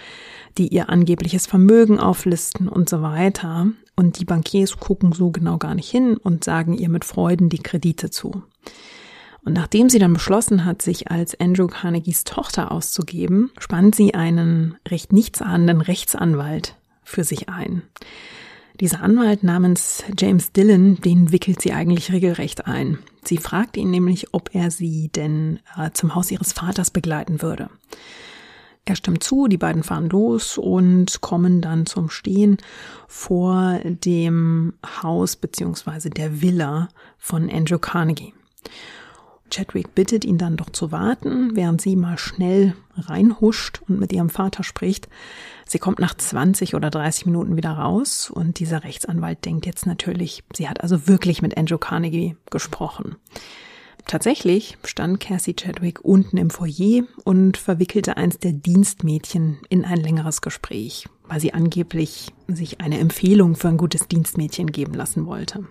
die 0.59 0.69
ihr 0.69 0.89
angebliches 0.89 1.47
Vermögen 1.47 2.01
auflisten 2.01 2.69
und 2.69 2.89
so 2.89 3.01
weiter. 3.03 3.69
Und 3.95 4.19
die 4.19 4.25
Bankiers 4.25 4.79
gucken 4.79 5.13
so 5.13 5.31
genau 5.31 5.59
gar 5.59 5.75
nicht 5.75 5.91
hin 5.91 6.17
und 6.17 6.43
sagen 6.43 6.75
ihr 6.75 6.89
mit 6.89 7.05
Freuden 7.05 7.49
die 7.49 7.63
Kredite 7.63 8.11
zu. 8.11 8.43
Und 9.45 9.55
nachdem 9.55 9.89
sie 9.89 9.99
dann 9.99 10.13
beschlossen 10.13 10.65
hat, 10.65 10.83
sich 10.83 11.11
als 11.11 11.39
Andrew 11.39 11.67
Carnegies 11.67 12.25
Tochter 12.25 12.73
auszugeben, 12.73 13.51
spannt 13.59 13.95
sie 13.95 14.15
einen 14.15 14.77
recht 14.89 15.13
nichtsahnenden 15.13 15.81
Rechtsanwalt 15.81 16.77
für 17.05 17.25
sich 17.25 17.49
ein. 17.49 17.83
Dieser 18.81 19.03
Anwalt 19.03 19.43
namens 19.43 20.03
James 20.19 20.53
Dillon, 20.53 20.97
den 21.03 21.33
wickelt 21.33 21.61
sie 21.61 21.73
eigentlich 21.73 22.13
regelrecht 22.13 22.67
ein. 22.67 22.99
Sie 23.23 23.37
fragt 23.37 23.77
ihn 23.77 23.91
nämlich, 23.91 24.33
ob 24.33 24.55
er 24.55 24.71
sie 24.71 25.09
denn 25.09 25.61
äh, 25.77 25.91
zum 25.93 26.15
Haus 26.15 26.31
ihres 26.31 26.55
Vaters 26.55 26.91
begleiten 26.91 27.43
würde. 27.43 27.69
Er 28.87 28.97
stimmt 28.97 29.23
zu, 29.23 29.49
die 29.49 29.59
beiden 29.59 29.83
fahren 29.83 30.09
los 30.09 30.57
und 30.57 31.21
kommen 31.21 31.61
dann 31.61 31.85
zum 31.85 32.09
Stehen 32.09 32.57
vor 33.07 33.81
dem 33.85 34.73
Haus 35.03 35.37
beziehungsweise 35.37 36.09
der 36.09 36.41
Villa 36.41 36.89
von 37.19 37.51
Andrew 37.51 37.79
Carnegie. 37.79 38.33
Chadwick 39.51 39.95
bittet 39.95 40.25
ihn 40.25 40.39
dann 40.39 40.57
doch 40.57 40.71
zu 40.71 40.93
warten, 40.93 41.55
während 41.55 41.81
sie 41.81 41.97
mal 41.97 42.19
schnell 42.19 42.75
reinhuscht 42.97 43.83
und 43.89 44.01
mit 44.01 44.13
ihrem 44.13 44.31
Vater 44.31 44.63
spricht. 44.63 45.09
Sie 45.67 45.79
kommt 45.79 45.99
nach 45.99 46.15
20 46.15 46.75
oder 46.75 46.91
30 46.91 47.27
Minuten 47.27 47.57
wieder 47.57 47.73
raus 47.73 48.31
und 48.31 48.59
dieser 48.59 48.85
Rechtsanwalt 48.85 49.45
denkt 49.45 49.67
jetzt 49.67 49.87
natürlich, 49.87 50.43
sie 50.55 50.69
hat 50.69 50.81
also 50.83 51.07
wirklich 51.07 51.43
mit 51.43 51.57
Andrew 51.57 51.79
Carnegie 51.79 52.37
gesprochen. 52.51 53.17
Tatsächlich 54.07 54.77
stand 54.85 55.21
Cassie 55.21 55.55
Chadwick 55.55 56.05
unten 56.05 56.37
im 56.37 56.51
Foyer 56.51 57.05
und 57.25 57.57
verwickelte 57.57 58.17
eins 58.17 58.39
der 58.39 58.53
Dienstmädchen 58.53 59.59
in 59.69 59.85
ein 59.85 59.99
längeres 59.99 60.41
Gespräch, 60.41 61.09
weil 61.29 61.41
sie 61.41 61.55
angeblich 61.55 62.33
sich 62.49 62.81
eine 62.81 62.99
Empfehlung 62.99 63.57
für 63.57 63.69
ein 63.69 63.77
gutes 63.77 64.09
Dienstmädchen 64.09 64.73
geben 64.73 64.95
lassen 64.95 65.27
wollte. 65.27 65.67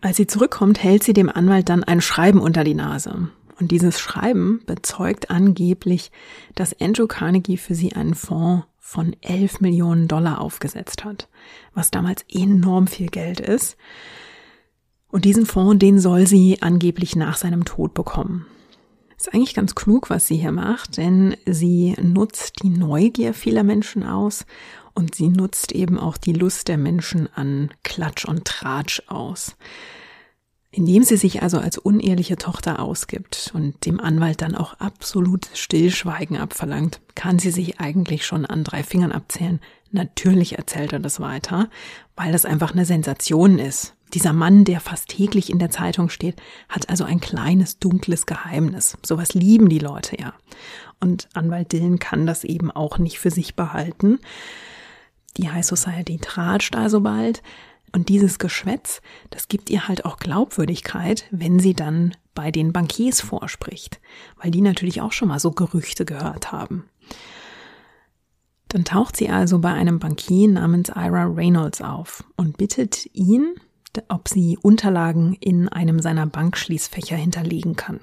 Als 0.00 0.16
sie 0.16 0.26
zurückkommt, 0.26 0.82
hält 0.82 1.02
sie 1.02 1.12
dem 1.12 1.28
Anwalt 1.28 1.68
dann 1.68 1.82
ein 1.82 2.00
Schreiben 2.00 2.40
unter 2.40 2.62
die 2.62 2.74
Nase. 2.74 3.30
Und 3.58 3.72
dieses 3.72 3.98
Schreiben 3.98 4.60
bezeugt 4.66 5.30
angeblich, 5.30 6.12
dass 6.54 6.80
Andrew 6.80 7.08
Carnegie 7.08 7.56
für 7.56 7.74
sie 7.74 7.94
einen 7.94 8.14
Fonds 8.14 8.64
von 8.78 9.16
11 9.20 9.60
Millionen 9.60 10.06
Dollar 10.06 10.40
aufgesetzt 10.40 11.04
hat, 11.04 11.28
was 11.74 11.90
damals 11.90 12.24
enorm 12.32 12.86
viel 12.86 13.08
Geld 13.08 13.40
ist. 13.40 13.76
Und 15.10 15.24
diesen 15.24 15.46
Fonds, 15.46 15.80
den 15.80 15.98
soll 15.98 16.26
sie 16.26 16.62
angeblich 16.62 17.16
nach 17.16 17.36
seinem 17.36 17.64
Tod 17.64 17.92
bekommen. 17.92 18.46
Ist 19.16 19.34
eigentlich 19.34 19.54
ganz 19.54 19.74
klug, 19.74 20.10
was 20.10 20.28
sie 20.28 20.36
hier 20.36 20.52
macht, 20.52 20.96
denn 20.96 21.36
sie 21.44 21.96
nutzt 22.00 22.62
die 22.62 22.68
Neugier 22.68 23.34
vieler 23.34 23.64
Menschen 23.64 24.04
aus 24.04 24.46
und 24.98 25.14
sie 25.14 25.28
nutzt 25.28 25.70
eben 25.70 25.96
auch 25.96 26.16
die 26.16 26.32
Lust 26.32 26.66
der 26.66 26.76
Menschen 26.76 27.28
an 27.32 27.70
Klatsch 27.84 28.24
und 28.24 28.44
Tratsch 28.44 29.00
aus. 29.06 29.56
Indem 30.72 31.04
sie 31.04 31.16
sich 31.16 31.40
also 31.40 31.58
als 31.60 31.78
unehrliche 31.78 32.34
Tochter 32.34 32.80
ausgibt 32.80 33.52
und 33.54 33.86
dem 33.86 34.00
Anwalt 34.00 34.42
dann 34.42 34.56
auch 34.56 34.74
absolut 34.80 35.48
Stillschweigen 35.54 36.36
abverlangt, 36.36 37.00
kann 37.14 37.38
sie 37.38 37.52
sich 37.52 37.78
eigentlich 37.78 38.26
schon 38.26 38.44
an 38.44 38.64
drei 38.64 38.82
Fingern 38.82 39.12
abzählen. 39.12 39.60
Natürlich 39.92 40.58
erzählt 40.58 40.92
er 40.92 40.98
das 40.98 41.20
weiter, 41.20 41.70
weil 42.16 42.32
das 42.32 42.44
einfach 42.44 42.72
eine 42.72 42.84
Sensation 42.84 43.60
ist. 43.60 43.94
Dieser 44.14 44.32
Mann, 44.32 44.64
der 44.64 44.80
fast 44.80 45.10
täglich 45.10 45.48
in 45.48 45.60
der 45.60 45.70
Zeitung 45.70 46.08
steht, 46.08 46.42
hat 46.68 46.88
also 46.88 47.04
ein 47.04 47.20
kleines, 47.20 47.78
dunkles 47.78 48.26
Geheimnis. 48.26 48.98
Sowas 49.06 49.32
lieben 49.32 49.68
die 49.68 49.78
Leute 49.78 50.20
ja. 50.20 50.34
Und 50.98 51.28
Anwalt 51.34 51.70
Dillon 51.70 52.00
kann 52.00 52.26
das 52.26 52.42
eben 52.42 52.72
auch 52.72 52.98
nicht 52.98 53.20
für 53.20 53.30
sich 53.30 53.54
behalten. 53.54 54.18
Die 55.38 55.50
High 55.50 55.64
Society 55.64 56.18
tratscht 56.18 56.76
also 56.76 57.00
bald. 57.00 57.42
Und 57.94 58.10
dieses 58.10 58.38
Geschwätz, 58.38 59.00
das 59.30 59.48
gibt 59.48 59.70
ihr 59.70 59.88
halt 59.88 60.04
auch 60.04 60.18
Glaubwürdigkeit, 60.18 61.24
wenn 61.30 61.58
sie 61.58 61.72
dann 61.72 62.14
bei 62.34 62.50
den 62.50 62.72
Bankiers 62.72 63.22
vorspricht, 63.22 63.98
weil 64.36 64.50
die 64.50 64.60
natürlich 64.60 65.00
auch 65.00 65.12
schon 65.12 65.28
mal 65.28 65.40
so 65.40 65.52
Gerüchte 65.52 66.04
gehört 66.04 66.52
haben. 66.52 66.84
Dann 68.68 68.84
taucht 68.84 69.16
sie 69.16 69.30
also 69.30 69.58
bei 69.58 69.72
einem 69.72 69.98
Bankier 69.98 70.48
namens 70.48 70.90
Ira 70.90 71.24
Reynolds 71.24 71.80
auf 71.80 72.24
und 72.36 72.58
bittet 72.58 73.08
ihn, 73.14 73.54
ob 74.08 74.28
sie 74.28 74.58
Unterlagen 74.60 75.32
in 75.40 75.68
einem 75.68 76.00
seiner 76.00 76.26
Bankschließfächer 76.26 77.16
hinterlegen 77.16 77.76
kann. 77.76 78.00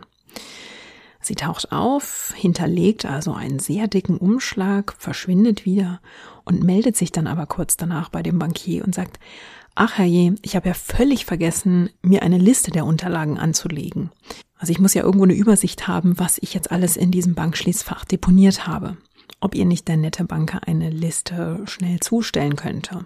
Sie 1.25 1.35
taucht 1.35 1.71
auf, 1.71 2.33
hinterlegt 2.35 3.05
also 3.05 3.33
einen 3.33 3.59
sehr 3.59 3.87
dicken 3.87 4.17
Umschlag, 4.17 4.95
verschwindet 4.99 5.65
wieder 5.65 5.99
und 6.43 6.63
meldet 6.63 6.95
sich 6.95 7.11
dann 7.11 7.27
aber 7.27 7.47
kurz 7.47 7.77
danach 7.77 8.09
bei 8.09 8.21
dem 8.21 8.37
Bankier 8.39 8.85
und 8.85 8.93
sagt, 8.93 9.19
ach 9.73 9.97
herrje, 9.97 10.35
ich 10.41 10.55
habe 10.55 10.67
ja 10.67 10.73
völlig 10.73 11.25
vergessen, 11.25 11.89
mir 12.01 12.23
eine 12.23 12.37
Liste 12.37 12.71
der 12.71 12.85
Unterlagen 12.85 13.37
anzulegen. 13.37 14.11
Also 14.57 14.71
ich 14.71 14.79
muss 14.79 14.93
ja 14.93 15.03
irgendwo 15.03 15.25
eine 15.25 15.33
Übersicht 15.33 15.87
haben, 15.87 16.17
was 16.17 16.37
ich 16.37 16.53
jetzt 16.53 16.71
alles 16.71 16.95
in 16.95 17.11
diesem 17.11 17.35
Bankschließfach 17.35 18.05
deponiert 18.05 18.67
habe. 18.67 18.97
Ob 19.41 19.53
ihr 19.53 19.65
nicht 19.65 19.87
der 19.87 19.97
nette 19.97 20.23
Banker 20.23 20.61
eine 20.65 20.89
Liste 20.89 21.61
schnell 21.65 21.99
zustellen 21.99 22.55
könnte. 22.55 23.05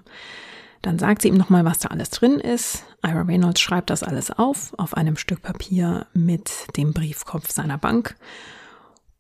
Dann 0.82 0.98
sagt 0.98 1.22
sie 1.22 1.28
ihm 1.28 1.38
nochmal, 1.38 1.66
was 1.66 1.80
da 1.80 1.90
alles 1.90 2.10
drin 2.10 2.40
ist. 2.40 2.84
Ira 3.04 3.22
Reynolds 3.22 3.60
schreibt 3.60 3.90
das 3.90 4.04
alles 4.04 4.32
auf, 4.32 4.74
auf 4.78 4.96
einem 4.96 5.18
Stück 5.18 5.42
Papier 5.42 6.08
mit 6.14 6.52
dem 6.78 6.94
Briefkopf 6.94 7.52
seiner 7.52 7.78
Bank 7.78 8.16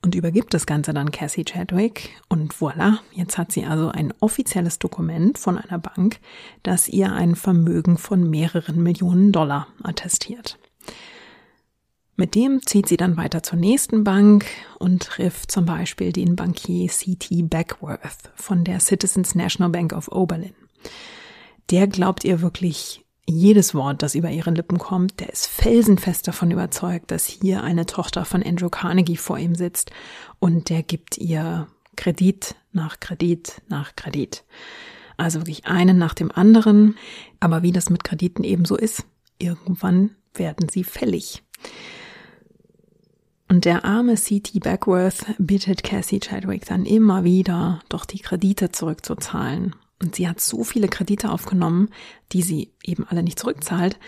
und 0.01 0.15
übergibt 0.15 0.53
das 0.53 0.65
Ganze 0.65 0.93
dann 0.93 1.11
Cassie 1.11 1.43
Chadwick. 1.43 2.09
Und 2.29 2.53
voilà, 2.53 2.99
jetzt 3.11 3.37
hat 3.37 3.51
sie 3.51 3.65
also 3.65 3.89
ein 3.89 4.13
offizielles 4.19 4.79
Dokument 4.79 5.37
von 5.37 5.57
einer 5.57 5.79
Bank, 5.79 6.19
das 6.63 6.87
ihr 6.87 7.11
ein 7.11 7.35
Vermögen 7.35 7.97
von 7.97 8.29
mehreren 8.29 8.81
Millionen 8.81 9.31
Dollar 9.31 9.67
attestiert. 9.83 10.57
Mit 12.15 12.35
dem 12.35 12.61
zieht 12.65 12.87
sie 12.89 12.97
dann 12.97 13.15
weiter 13.15 13.43
zur 13.43 13.59
nächsten 13.59 14.03
Bank 14.03 14.45
und 14.77 15.03
trifft 15.03 15.51
zum 15.51 15.65
Beispiel 15.65 16.11
den 16.11 16.35
Bankier 16.35 16.89
C.T. 16.89 17.43
Beckworth 17.43 18.31
von 18.35 18.65
der 18.65 18.81
Citizens 18.81 19.35
National 19.35 19.69
Bank 19.69 19.93
of 19.93 20.09
Oberlin. 20.09 20.53
Der 21.69 21.87
glaubt 21.87 22.23
ihr 22.23 22.41
wirklich 22.41 23.05
jedes 23.27 23.75
Wort, 23.75 24.01
das 24.01 24.15
über 24.15 24.31
ihre 24.31 24.49
Lippen 24.49 24.79
kommt, 24.79 25.19
der 25.19 25.31
ist 25.31 25.45
felsenfest 25.45 26.27
davon 26.27 26.49
überzeugt, 26.49 27.11
dass 27.11 27.25
hier 27.25 27.63
eine 27.63 27.85
Tochter 27.85 28.25
von 28.25 28.41
Andrew 28.41 28.69
Carnegie 28.69 29.17
vor 29.17 29.37
ihm 29.37 29.53
sitzt 29.53 29.91
und 30.39 30.69
der 30.69 30.81
gibt 30.81 31.17
ihr 31.19 31.67
Kredit 31.95 32.55
nach 32.71 32.99
Kredit 32.99 33.61
nach 33.67 33.95
Kredit. 33.95 34.45
Also 35.17 35.41
wirklich 35.41 35.65
einen 35.65 35.97
nach 35.97 36.13
dem 36.13 36.31
anderen. 36.31 36.95
Aber 37.41 37.61
wie 37.61 37.73
das 37.73 37.89
mit 37.89 38.05
Krediten 38.05 38.43
ebenso 38.43 38.77
ist, 38.77 39.03
irgendwann 39.37 40.11
werden 40.33 40.69
sie 40.69 40.85
fällig. 40.85 41.43
Und 43.49 43.65
der 43.65 43.83
arme 43.83 44.15
C.T. 44.15 44.59
Beckworth 44.59 45.25
bittet 45.37 45.83
Cassie 45.83 46.19
Chadwick 46.19 46.65
dann 46.65 46.85
immer 46.85 47.25
wieder, 47.25 47.81
doch 47.89 48.05
die 48.05 48.19
Kredite 48.19 48.71
zurückzuzahlen. 48.71 49.75
Und 50.01 50.15
sie 50.15 50.27
hat 50.27 50.39
so 50.39 50.63
viele 50.63 50.87
Kredite 50.87 51.31
aufgenommen, 51.31 51.89
die 52.31 52.41
sie 52.41 52.71
eben 52.83 53.05
alle 53.07 53.23
nicht 53.23 53.39
zurückzahlt, 53.39 53.99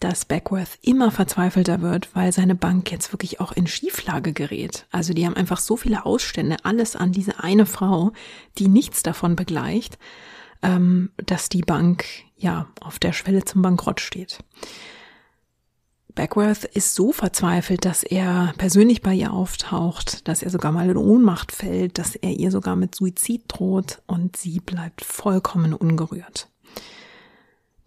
dass 0.00 0.24
Beckworth 0.24 0.78
immer 0.82 1.10
verzweifelter 1.10 1.80
wird, 1.80 2.14
weil 2.14 2.32
seine 2.32 2.54
Bank 2.54 2.90
jetzt 2.90 3.12
wirklich 3.12 3.40
auch 3.40 3.52
in 3.52 3.66
Schieflage 3.66 4.32
gerät. 4.32 4.86
Also 4.90 5.14
die 5.14 5.26
haben 5.26 5.36
einfach 5.36 5.58
so 5.58 5.76
viele 5.76 6.04
Ausstände, 6.04 6.56
alles 6.64 6.96
an 6.96 7.12
diese 7.12 7.42
eine 7.42 7.66
Frau, 7.66 8.12
die 8.58 8.68
nichts 8.68 9.02
davon 9.02 9.36
begleicht, 9.36 9.98
ähm, 10.62 11.10
dass 11.16 11.48
die 11.48 11.62
Bank 11.62 12.04
ja 12.36 12.68
auf 12.80 12.98
der 12.98 13.12
Schwelle 13.12 13.44
zum 13.44 13.62
Bankrott 13.62 14.00
steht. 14.00 14.40
Beckworth 16.16 16.64
ist 16.64 16.94
so 16.94 17.12
verzweifelt, 17.12 17.84
dass 17.84 18.02
er 18.02 18.54
persönlich 18.56 19.02
bei 19.02 19.12
ihr 19.12 19.34
auftaucht, 19.34 20.26
dass 20.26 20.42
er 20.42 20.48
sogar 20.48 20.72
mal 20.72 20.88
in 20.88 20.96
Ohnmacht 20.96 21.52
fällt, 21.52 21.98
dass 21.98 22.16
er 22.16 22.30
ihr 22.30 22.50
sogar 22.50 22.74
mit 22.74 22.94
Suizid 22.94 23.42
droht 23.48 24.02
und 24.06 24.34
sie 24.34 24.60
bleibt 24.60 25.04
vollkommen 25.04 25.74
ungerührt. 25.74 26.48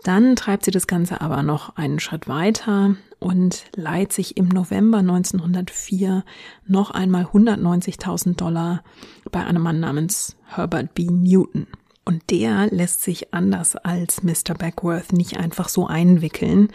Dann 0.04 0.36
treibt 0.36 0.64
sie 0.64 0.72
das 0.72 0.86
Ganze 0.86 1.22
aber 1.22 1.42
noch 1.42 1.76
einen 1.76 2.00
Schritt 2.00 2.28
weiter 2.28 2.96
und 3.18 3.66
leiht 3.76 4.14
sich 4.14 4.38
im 4.38 4.48
November 4.48 5.00
1904 5.00 6.24
noch 6.68 6.92
einmal 6.92 7.26
190.000 7.26 8.36
Dollar 8.36 8.84
bei 9.32 9.44
einem 9.44 9.64
Mann 9.64 9.80
namens 9.80 10.38
Herbert 10.46 10.94
B. 10.94 11.08
Newton. 11.10 11.66
Und 12.06 12.30
der 12.30 12.68
lässt 12.68 13.02
sich 13.02 13.34
anders 13.34 13.76
als 13.76 14.22
Mr. 14.22 14.54
Beckworth 14.58 15.14
nicht 15.14 15.38
einfach 15.38 15.68
so 15.68 15.88
einwickeln. 15.88 16.70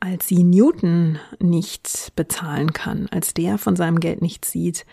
Als 0.00 0.28
sie 0.28 0.44
Newton 0.44 1.18
nicht 1.40 2.12
bezahlen 2.14 2.72
kann, 2.72 3.08
als 3.10 3.34
der 3.34 3.58
von 3.58 3.74
seinem 3.74 3.98
Geld 3.98 4.22
nichts 4.22 4.52
sieht, 4.52 4.86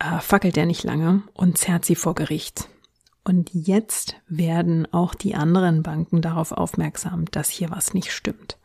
äh, 0.00 0.18
fackelt 0.18 0.56
er 0.56 0.66
nicht 0.66 0.82
lange 0.82 1.22
und 1.34 1.56
zerrt 1.56 1.84
sie 1.84 1.94
vor 1.94 2.14
Gericht. 2.14 2.68
Und 3.22 3.50
jetzt 3.52 4.16
werden 4.28 4.92
auch 4.92 5.14
die 5.14 5.34
anderen 5.34 5.82
Banken 5.82 6.20
darauf 6.20 6.52
aufmerksam, 6.52 7.26
dass 7.30 7.48
hier 7.48 7.70
was 7.70 7.94
nicht 7.94 8.12
stimmt. 8.12 8.56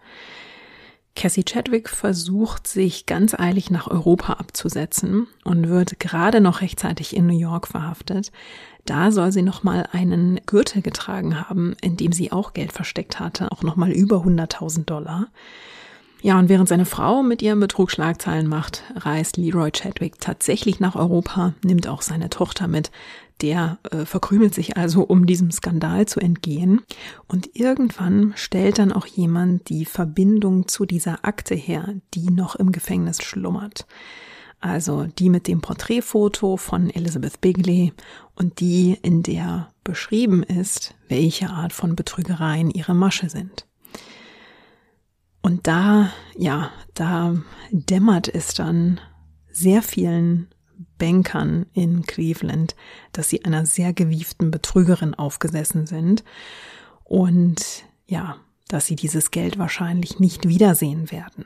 Cassie 1.15 1.43
Chadwick 1.45 1.87
versucht, 1.87 2.67
sich 2.67 3.05
ganz 3.05 3.33
eilig 3.33 3.71
nach 3.71 3.87
Europa 3.87 4.33
abzusetzen 4.33 5.27
und 5.45 5.69
wird 5.69 5.99
gerade 5.99 6.41
noch 6.41 6.61
rechtzeitig 6.61 7.15
in 7.15 7.27
New 7.27 7.37
York 7.37 7.67
verhaftet. 7.67 8.31
Da 8.85 9.11
soll 9.11 9.31
sie 9.31 9.41
nochmal 9.41 9.87
einen 9.93 10.41
Gürtel 10.45 10.81
getragen 10.81 11.39
haben, 11.39 11.75
in 11.81 11.95
dem 11.95 12.11
sie 12.11 12.31
auch 12.31 12.53
Geld 12.53 12.73
versteckt 12.73 13.19
hatte, 13.19 13.51
auch 13.51 13.63
nochmal 13.63 13.91
über 13.91 14.17
100.000 14.17 14.85
Dollar. 14.85 15.27
Ja, 16.21 16.39
und 16.39 16.49
während 16.49 16.67
seine 16.67 16.85
Frau 16.85 17.21
mit 17.21 17.41
ihrem 17.41 17.59
Betrug 17.59 17.91
Schlagzeilen 17.91 18.47
macht, 18.47 18.83
reist 18.95 19.37
Leroy 19.37 19.71
Chadwick 19.71 20.19
tatsächlich 20.19 20.79
nach 20.79 20.95
Europa, 20.95 21.53
nimmt 21.63 21.87
auch 21.87 22.01
seine 22.01 22.29
Tochter 22.29 22.67
mit. 22.67 22.89
Der 23.41 23.79
äh, 23.91 24.05
verkrümelt 24.05 24.55
sich 24.55 24.77
also, 24.77 25.03
um 25.03 25.25
diesem 25.25 25.51
Skandal 25.51 26.07
zu 26.07 26.19
entgehen. 26.19 26.81
Und 27.27 27.49
irgendwann 27.53 28.33
stellt 28.37 28.79
dann 28.79 28.93
auch 28.93 29.05
jemand 29.05 29.69
die 29.69 29.85
Verbindung 29.85 30.67
zu 30.67 30.85
dieser 30.85 31.25
Akte 31.25 31.53
her, 31.53 31.93
die 32.13 32.31
noch 32.31 32.55
im 32.55 32.71
Gefängnis 32.71 33.21
schlummert. 33.21 33.85
Also 34.61 35.05
die 35.19 35.29
mit 35.29 35.47
dem 35.47 35.61
Porträtfoto 35.61 36.57
von 36.57 36.89
Elizabeth 36.89 37.39
Bigley 37.41 37.93
und 38.35 38.61
die, 38.61 38.97
in 39.01 39.21
der 39.21 39.69
beschrieben 39.83 40.41
ist, 40.41 40.95
welche 41.07 41.49
Art 41.49 41.73
von 41.73 41.95
Betrügereien 41.95 42.71
ihre 42.71 42.95
Masche 42.95 43.29
sind. 43.29 43.67
Und 45.45 45.67
da, 45.67 46.11
ja, 46.35 46.71
da 46.95 47.35
dämmert 47.69 48.27
es 48.27 48.55
dann 48.55 48.99
sehr 49.51 49.83
vielen 49.83 50.47
Bankern 50.97 51.67
in 51.71 52.01
Cleveland, 52.01 52.75
dass 53.11 53.29
sie 53.29 53.45
einer 53.45 53.67
sehr 53.67 53.93
gewieften 53.93 54.49
Betrügerin 54.49 55.13
aufgesessen 55.13 55.85
sind 55.85 56.23
und 57.03 57.83
ja, 58.07 58.37
dass 58.69 58.87
sie 58.87 58.95
dieses 58.95 59.29
Geld 59.29 59.59
wahrscheinlich 59.59 60.19
nicht 60.19 60.47
wiedersehen 60.47 61.11
werden. 61.11 61.45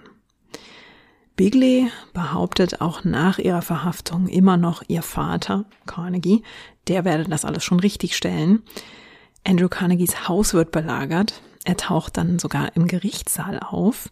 Bigley 1.35 1.91
behauptet 2.13 2.79
auch 2.79 3.03
nach 3.03 3.37
ihrer 3.37 3.61
Verhaftung 3.61 4.29
immer 4.29 4.55
noch 4.55 4.81
ihr 4.87 5.01
Vater, 5.01 5.65
Carnegie, 5.85 6.43
der 6.87 7.03
werde 7.03 7.25
das 7.25 7.43
alles 7.43 7.65
schon 7.65 7.81
richtig 7.81 8.15
stellen. 8.15 8.61
Andrew 9.45 9.67
Carnegies 9.67 10.29
Haus 10.29 10.53
wird 10.53 10.71
belagert, 10.71 11.41
er 11.65 11.77
taucht 11.77 12.17
dann 12.17 12.39
sogar 12.39 12.75
im 12.75 12.87
Gerichtssaal 12.87 13.59
auf. 13.59 14.09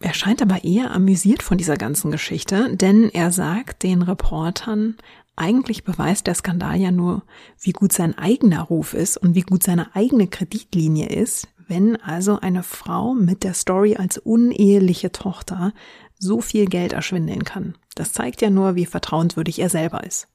Er 0.00 0.14
scheint 0.14 0.42
aber 0.42 0.64
eher 0.64 0.92
amüsiert 0.92 1.42
von 1.42 1.58
dieser 1.58 1.76
ganzen 1.76 2.10
Geschichte, 2.10 2.76
denn 2.76 3.08
er 3.08 3.30
sagt 3.30 3.84
den 3.84 4.02
Reportern, 4.02 4.96
eigentlich 5.36 5.84
beweist 5.84 6.26
der 6.26 6.34
Skandal 6.34 6.76
ja 6.76 6.90
nur, 6.90 7.22
wie 7.60 7.72
gut 7.72 7.92
sein 7.92 8.18
eigener 8.18 8.62
Ruf 8.62 8.94
ist 8.94 9.16
und 9.16 9.34
wie 9.34 9.42
gut 9.42 9.62
seine 9.62 9.94
eigene 9.94 10.26
Kreditlinie 10.26 11.08
ist, 11.08 11.48
wenn 11.68 11.96
also 11.96 12.40
eine 12.40 12.62
Frau 12.62 13.14
mit 13.14 13.44
der 13.44 13.54
Story 13.54 13.96
als 13.96 14.18
uneheliche 14.18 15.12
Tochter 15.12 15.72
so 16.18 16.40
viel 16.40 16.66
Geld 16.66 16.92
erschwindeln 16.92 17.44
kann. 17.44 17.76
Das 17.94 18.12
zeigt 18.12 18.42
ja 18.42 18.50
nur, 18.50 18.74
wie 18.74 18.86
vertrauenswürdig 18.86 19.58
er 19.58 19.68
selber 19.68 20.04
ist. 20.04 20.28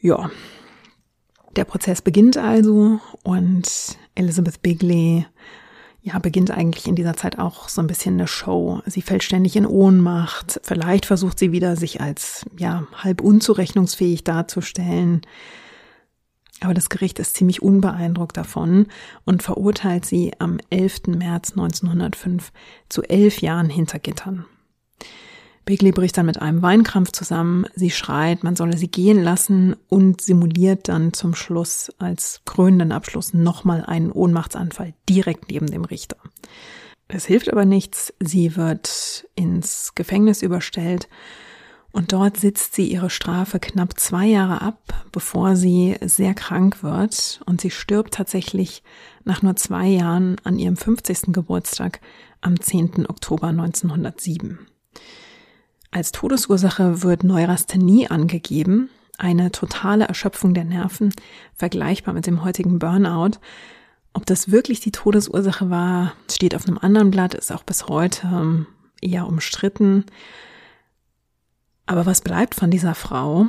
Ja, 0.00 0.30
der 1.56 1.64
Prozess 1.64 2.02
beginnt 2.02 2.36
also 2.36 3.00
und 3.22 3.98
Elizabeth 4.14 4.62
Bigley 4.62 5.26
ja, 6.02 6.18
beginnt 6.18 6.50
eigentlich 6.50 6.86
in 6.86 6.94
dieser 6.94 7.14
Zeit 7.14 7.38
auch 7.38 7.68
so 7.68 7.82
ein 7.82 7.86
bisschen 7.86 8.14
eine 8.14 8.26
Show. 8.26 8.80
Sie 8.86 9.02
fällt 9.02 9.22
ständig 9.22 9.56
in 9.56 9.66
Ohnmacht. 9.66 10.60
Vielleicht 10.62 11.06
versucht 11.06 11.38
sie 11.38 11.52
wieder, 11.52 11.76
sich 11.76 12.00
als, 12.00 12.46
ja, 12.56 12.86
halb 12.96 13.20
unzurechnungsfähig 13.20 14.24
darzustellen. 14.24 15.22
Aber 16.60 16.74
das 16.74 16.88
Gericht 16.88 17.18
ist 17.18 17.36
ziemlich 17.36 17.62
unbeeindruckt 17.62 18.36
davon 18.36 18.86
und 19.24 19.42
verurteilt 19.42 20.06
sie 20.06 20.32
am 20.38 20.58
11. 20.70 21.08
März 21.08 21.50
1905 21.50 22.52
zu 22.88 23.02
elf 23.02 23.40
Jahren 23.40 23.68
hinter 23.68 23.98
Gittern. 23.98 24.46
Bigley 25.68 25.92
bricht 25.92 26.16
dann 26.16 26.24
mit 26.24 26.40
einem 26.40 26.62
Weinkrampf 26.62 27.12
zusammen, 27.12 27.66
sie 27.74 27.90
schreit, 27.90 28.42
man 28.42 28.56
solle 28.56 28.78
sie 28.78 28.88
gehen 28.88 29.22
lassen 29.22 29.76
und 29.90 30.22
simuliert 30.22 30.88
dann 30.88 31.12
zum 31.12 31.34
Schluss 31.34 31.92
als 31.98 32.40
krönenden 32.46 32.90
Abschluss 32.90 33.34
nochmal 33.34 33.84
einen 33.84 34.10
Ohnmachtsanfall 34.10 34.94
direkt 35.10 35.50
neben 35.50 35.66
dem 35.66 35.84
Richter. 35.84 36.16
Es 37.06 37.26
hilft 37.26 37.52
aber 37.52 37.66
nichts, 37.66 38.14
sie 38.18 38.56
wird 38.56 39.28
ins 39.34 39.92
Gefängnis 39.94 40.40
überstellt 40.40 41.06
und 41.92 42.14
dort 42.14 42.38
sitzt 42.38 42.74
sie 42.74 42.90
ihre 42.90 43.10
Strafe 43.10 43.60
knapp 43.60 44.00
zwei 44.00 44.24
Jahre 44.24 44.62
ab, 44.62 45.06
bevor 45.12 45.54
sie 45.54 45.96
sehr 46.00 46.32
krank 46.32 46.82
wird 46.82 47.42
und 47.44 47.60
sie 47.60 47.70
stirbt 47.70 48.14
tatsächlich 48.14 48.82
nach 49.24 49.42
nur 49.42 49.56
zwei 49.56 49.88
Jahren 49.88 50.36
an 50.44 50.58
ihrem 50.58 50.78
50. 50.78 51.34
Geburtstag 51.34 52.00
am 52.40 52.58
10. 52.58 53.04
Oktober 53.10 53.48
1907. 53.48 54.60
Als 55.90 56.12
Todesursache 56.12 57.02
wird 57.02 57.24
Neurasthenie 57.24 58.08
angegeben, 58.08 58.90
eine 59.16 59.50
totale 59.50 60.04
Erschöpfung 60.04 60.54
der 60.54 60.64
Nerven, 60.64 61.14
vergleichbar 61.54 62.14
mit 62.14 62.26
dem 62.26 62.44
heutigen 62.44 62.78
Burnout. 62.78 63.38
Ob 64.12 64.26
das 64.26 64.50
wirklich 64.50 64.80
die 64.80 64.92
Todesursache 64.92 65.70
war, 65.70 66.12
steht 66.30 66.54
auf 66.54 66.66
einem 66.66 66.78
anderen 66.78 67.10
Blatt, 67.10 67.34
ist 67.34 67.52
auch 67.52 67.62
bis 67.62 67.88
heute 67.88 68.26
ähm, 68.26 68.66
eher 69.00 69.26
umstritten. 69.26 70.04
Aber 71.86 72.04
was 72.04 72.20
bleibt 72.20 72.54
von 72.54 72.70
dieser 72.70 72.94
Frau? 72.94 73.46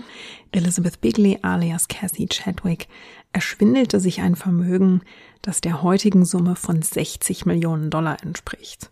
Elizabeth 0.54 1.02
Bigley 1.02 1.40
alias 1.42 1.90
Cassie 1.90 2.28
Chadwick 2.28 2.88
erschwindelte 3.34 4.00
sich 4.00 4.22
ein 4.22 4.36
Vermögen, 4.36 5.02
das 5.42 5.60
der 5.60 5.84
heutigen 5.84 6.24
Summe 6.24 6.56
von 6.56 6.82
60 6.82 7.46
Millionen 7.46 7.90
Dollar 7.90 8.24
entspricht. 8.24 8.92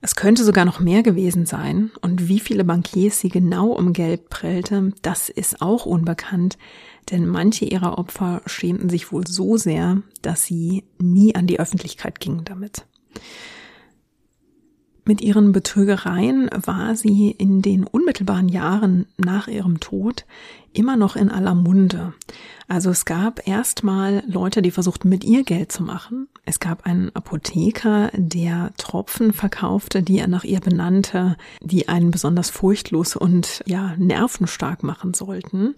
Es 0.00 0.14
könnte 0.14 0.44
sogar 0.44 0.64
noch 0.64 0.78
mehr 0.78 1.02
gewesen 1.02 1.44
sein, 1.44 1.90
und 2.02 2.28
wie 2.28 2.38
viele 2.38 2.64
Bankiers 2.64 3.18
sie 3.18 3.30
genau 3.30 3.68
um 3.68 3.92
Geld 3.92 4.28
prellte, 4.30 4.92
das 5.02 5.28
ist 5.28 5.60
auch 5.60 5.86
unbekannt, 5.86 6.56
denn 7.10 7.26
manche 7.26 7.64
ihrer 7.64 7.98
Opfer 7.98 8.42
schämten 8.46 8.90
sich 8.90 9.10
wohl 9.10 9.26
so 9.26 9.56
sehr, 9.56 10.02
dass 10.22 10.44
sie 10.44 10.84
nie 10.98 11.34
an 11.34 11.48
die 11.48 11.58
Öffentlichkeit 11.58 12.20
gingen 12.20 12.44
damit. 12.44 12.86
Mit 15.04 15.22
ihren 15.22 15.52
Betrügereien 15.52 16.50
war 16.52 16.94
sie 16.94 17.30
in 17.30 17.62
den 17.62 17.84
unmittelbaren 17.84 18.48
Jahren 18.48 19.06
nach 19.16 19.48
ihrem 19.48 19.80
Tod 19.80 20.26
immer 20.78 20.96
noch 20.96 21.16
in 21.16 21.30
aller 21.30 21.54
Munde. 21.54 22.14
Also 22.68 22.90
es 22.90 23.04
gab 23.04 23.46
erstmal 23.48 24.22
Leute, 24.26 24.62
die 24.62 24.70
versuchten 24.70 25.08
mit 25.08 25.24
ihr 25.24 25.42
Geld 25.42 25.72
zu 25.72 25.82
machen. 25.82 26.28
Es 26.44 26.60
gab 26.60 26.86
einen 26.86 27.14
Apotheker, 27.14 28.10
der 28.14 28.70
Tropfen 28.76 29.32
verkaufte, 29.32 30.02
die 30.02 30.18
er 30.18 30.28
nach 30.28 30.44
ihr 30.44 30.60
benannte, 30.60 31.36
die 31.60 31.88
einen 31.88 32.10
besonders 32.10 32.50
furchtlos 32.50 33.16
und 33.16 33.62
ja 33.66 33.94
nervenstark 33.96 34.82
machen 34.82 35.14
sollten. 35.14 35.74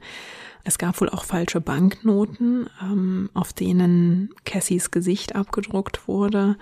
Es 0.65 0.79
gab 0.79 1.01
wohl 1.01 1.09
auch 1.09 1.25
falsche 1.25 1.61
Banknoten, 1.61 2.69
ähm, 2.83 3.31
auf 3.35 3.53
denen 3.53 4.31
Cassies 4.45 4.91
Gesicht 4.91 5.35
abgedruckt 5.35 6.07
wurde. 6.07 6.57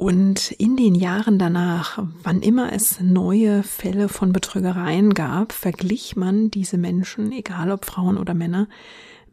Und 0.00 0.52
in 0.52 0.78
den 0.78 0.94
Jahren 0.94 1.38
danach, 1.38 2.02
wann 2.22 2.40
immer 2.40 2.72
es 2.72 3.00
neue 3.00 3.62
Fälle 3.62 4.08
von 4.08 4.32
Betrügereien 4.32 5.12
gab, 5.12 5.52
verglich 5.52 6.16
man 6.16 6.50
diese 6.50 6.78
Menschen, 6.78 7.32
egal 7.32 7.70
ob 7.70 7.84
Frauen 7.84 8.16
oder 8.16 8.32
Männer, 8.32 8.66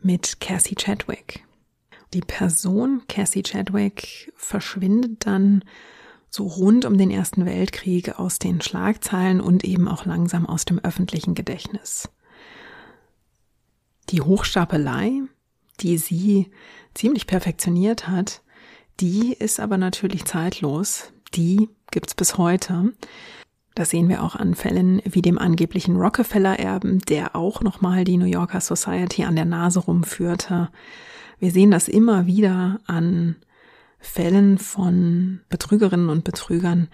mit 0.01 0.41
Cassie 0.41 0.75
Chadwick. 0.75 1.45
Die 2.13 2.19
Person 2.19 3.03
Cassie 3.07 3.43
Chadwick 3.43 4.33
verschwindet 4.35 5.25
dann 5.25 5.63
so 6.29 6.45
rund 6.45 6.83
um 6.83 6.97
den 6.97 7.11
Ersten 7.11 7.45
Weltkrieg 7.45 8.19
aus 8.19 8.37
den 8.37 8.59
Schlagzeilen 8.59 9.39
und 9.39 9.63
eben 9.63 9.87
auch 9.87 10.03
langsam 10.03 10.45
aus 10.45 10.65
dem 10.65 10.79
öffentlichen 10.79 11.33
Gedächtnis. 11.33 12.09
Die 14.09 14.19
Hochstapelei, 14.19 15.21
die 15.79 15.97
sie 15.97 16.51
ziemlich 16.93 17.25
perfektioniert 17.25 18.09
hat, 18.09 18.41
die 18.99 19.33
ist 19.33 19.59
aber 19.59 19.77
natürlich 19.77 20.25
zeitlos. 20.25 21.11
Die 21.33 21.69
gibt's 21.91 22.15
bis 22.15 22.37
heute. 22.37 22.93
Das 23.75 23.91
sehen 23.91 24.09
wir 24.09 24.23
auch 24.23 24.35
an 24.35 24.55
Fällen 24.55 25.01
wie 25.05 25.21
dem 25.21 25.37
angeblichen 25.37 25.97
Rockefeller-Erben, 25.97 26.99
der 27.01 27.35
auch 27.35 27.61
nochmal 27.61 28.05
die 28.05 28.17
New 28.17 28.25
Yorker 28.25 28.59
Society 28.59 29.23
an 29.23 29.35
der 29.35 29.45
Nase 29.45 29.79
rumführte. 29.79 30.69
Wir 31.37 31.51
sehen 31.51 31.69
das 31.69 31.87
immer 31.87 32.25
wieder 32.25 32.79
an 32.87 33.35
Fällen 33.99 34.57
von 34.57 35.41
Betrügerinnen 35.49 36.09
und 36.09 36.23
Betrügern, 36.23 36.87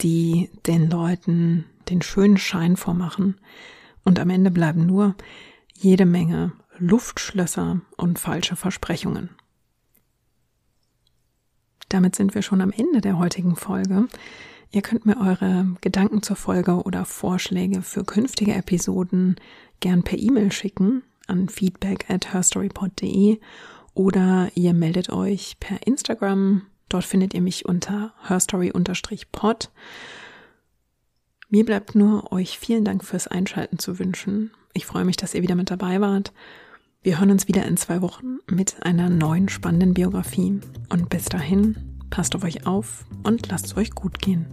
die 0.00 0.50
den 0.66 0.90
Leuten 0.90 1.66
den 1.88 2.02
schönen 2.02 2.36
Schein 2.36 2.76
vormachen. 2.76 3.36
Und 4.04 4.18
am 4.18 4.30
Ende 4.30 4.50
bleiben 4.50 4.86
nur 4.86 5.14
jede 5.72 6.06
Menge 6.06 6.52
Luftschlösser 6.78 7.80
und 7.96 8.18
falsche 8.18 8.56
Versprechungen. 8.56 9.30
Damit 11.94 12.16
sind 12.16 12.34
wir 12.34 12.42
schon 12.42 12.60
am 12.60 12.72
Ende 12.72 13.00
der 13.00 13.20
heutigen 13.20 13.54
Folge. 13.54 14.08
Ihr 14.72 14.82
könnt 14.82 15.06
mir 15.06 15.16
eure 15.16 15.76
Gedanken 15.80 16.24
zur 16.24 16.34
Folge 16.34 16.82
oder 16.82 17.04
Vorschläge 17.04 17.82
für 17.82 18.02
künftige 18.02 18.52
Episoden 18.52 19.36
gern 19.78 20.02
per 20.02 20.18
E-Mail 20.18 20.50
schicken 20.50 21.04
an 21.28 21.48
feedback 21.48 22.10
at 22.10 22.32
herstorypod.de 22.32 23.38
oder 23.94 24.50
ihr 24.56 24.74
meldet 24.74 25.10
euch 25.10 25.58
per 25.60 25.86
Instagram. 25.86 26.62
Dort 26.88 27.04
findet 27.04 27.32
ihr 27.32 27.42
mich 27.42 27.64
unter 27.64 28.12
herstory-pod. 28.26 29.70
Mir 31.48 31.64
bleibt 31.64 31.94
nur, 31.94 32.32
euch 32.32 32.58
vielen 32.58 32.84
Dank 32.84 33.04
fürs 33.04 33.28
Einschalten 33.28 33.78
zu 33.78 34.00
wünschen. 34.00 34.50
Ich 34.72 34.84
freue 34.84 35.04
mich, 35.04 35.16
dass 35.16 35.32
ihr 35.34 35.42
wieder 35.42 35.54
mit 35.54 35.70
dabei 35.70 36.00
wart. 36.00 36.32
Wir 37.04 37.20
hören 37.20 37.30
uns 37.30 37.48
wieder 37.48 37.66
in 37.66 37.76
zwei 37.76 38.00
Wochen 38.00 38.38
mit 38.50 38.76
einer 38.82 39.10
neuen 39.10 39.50
spannenden 39.50 39.92
Biografie. 39.92 40.58
Und 40.88 41.10
bis 41.10 41.26
dahin, 41.26 41.76
passt 42.08 42.34
auf 42.34 42.44
euch 42.44 42.66
auf 42.66 43.04
und 43.24 43.46
lasst 43.50 43.66
es 43.66 43.76
euch 43.76 43.90
gut 43.90 44.20
gehen. 44.20 44.46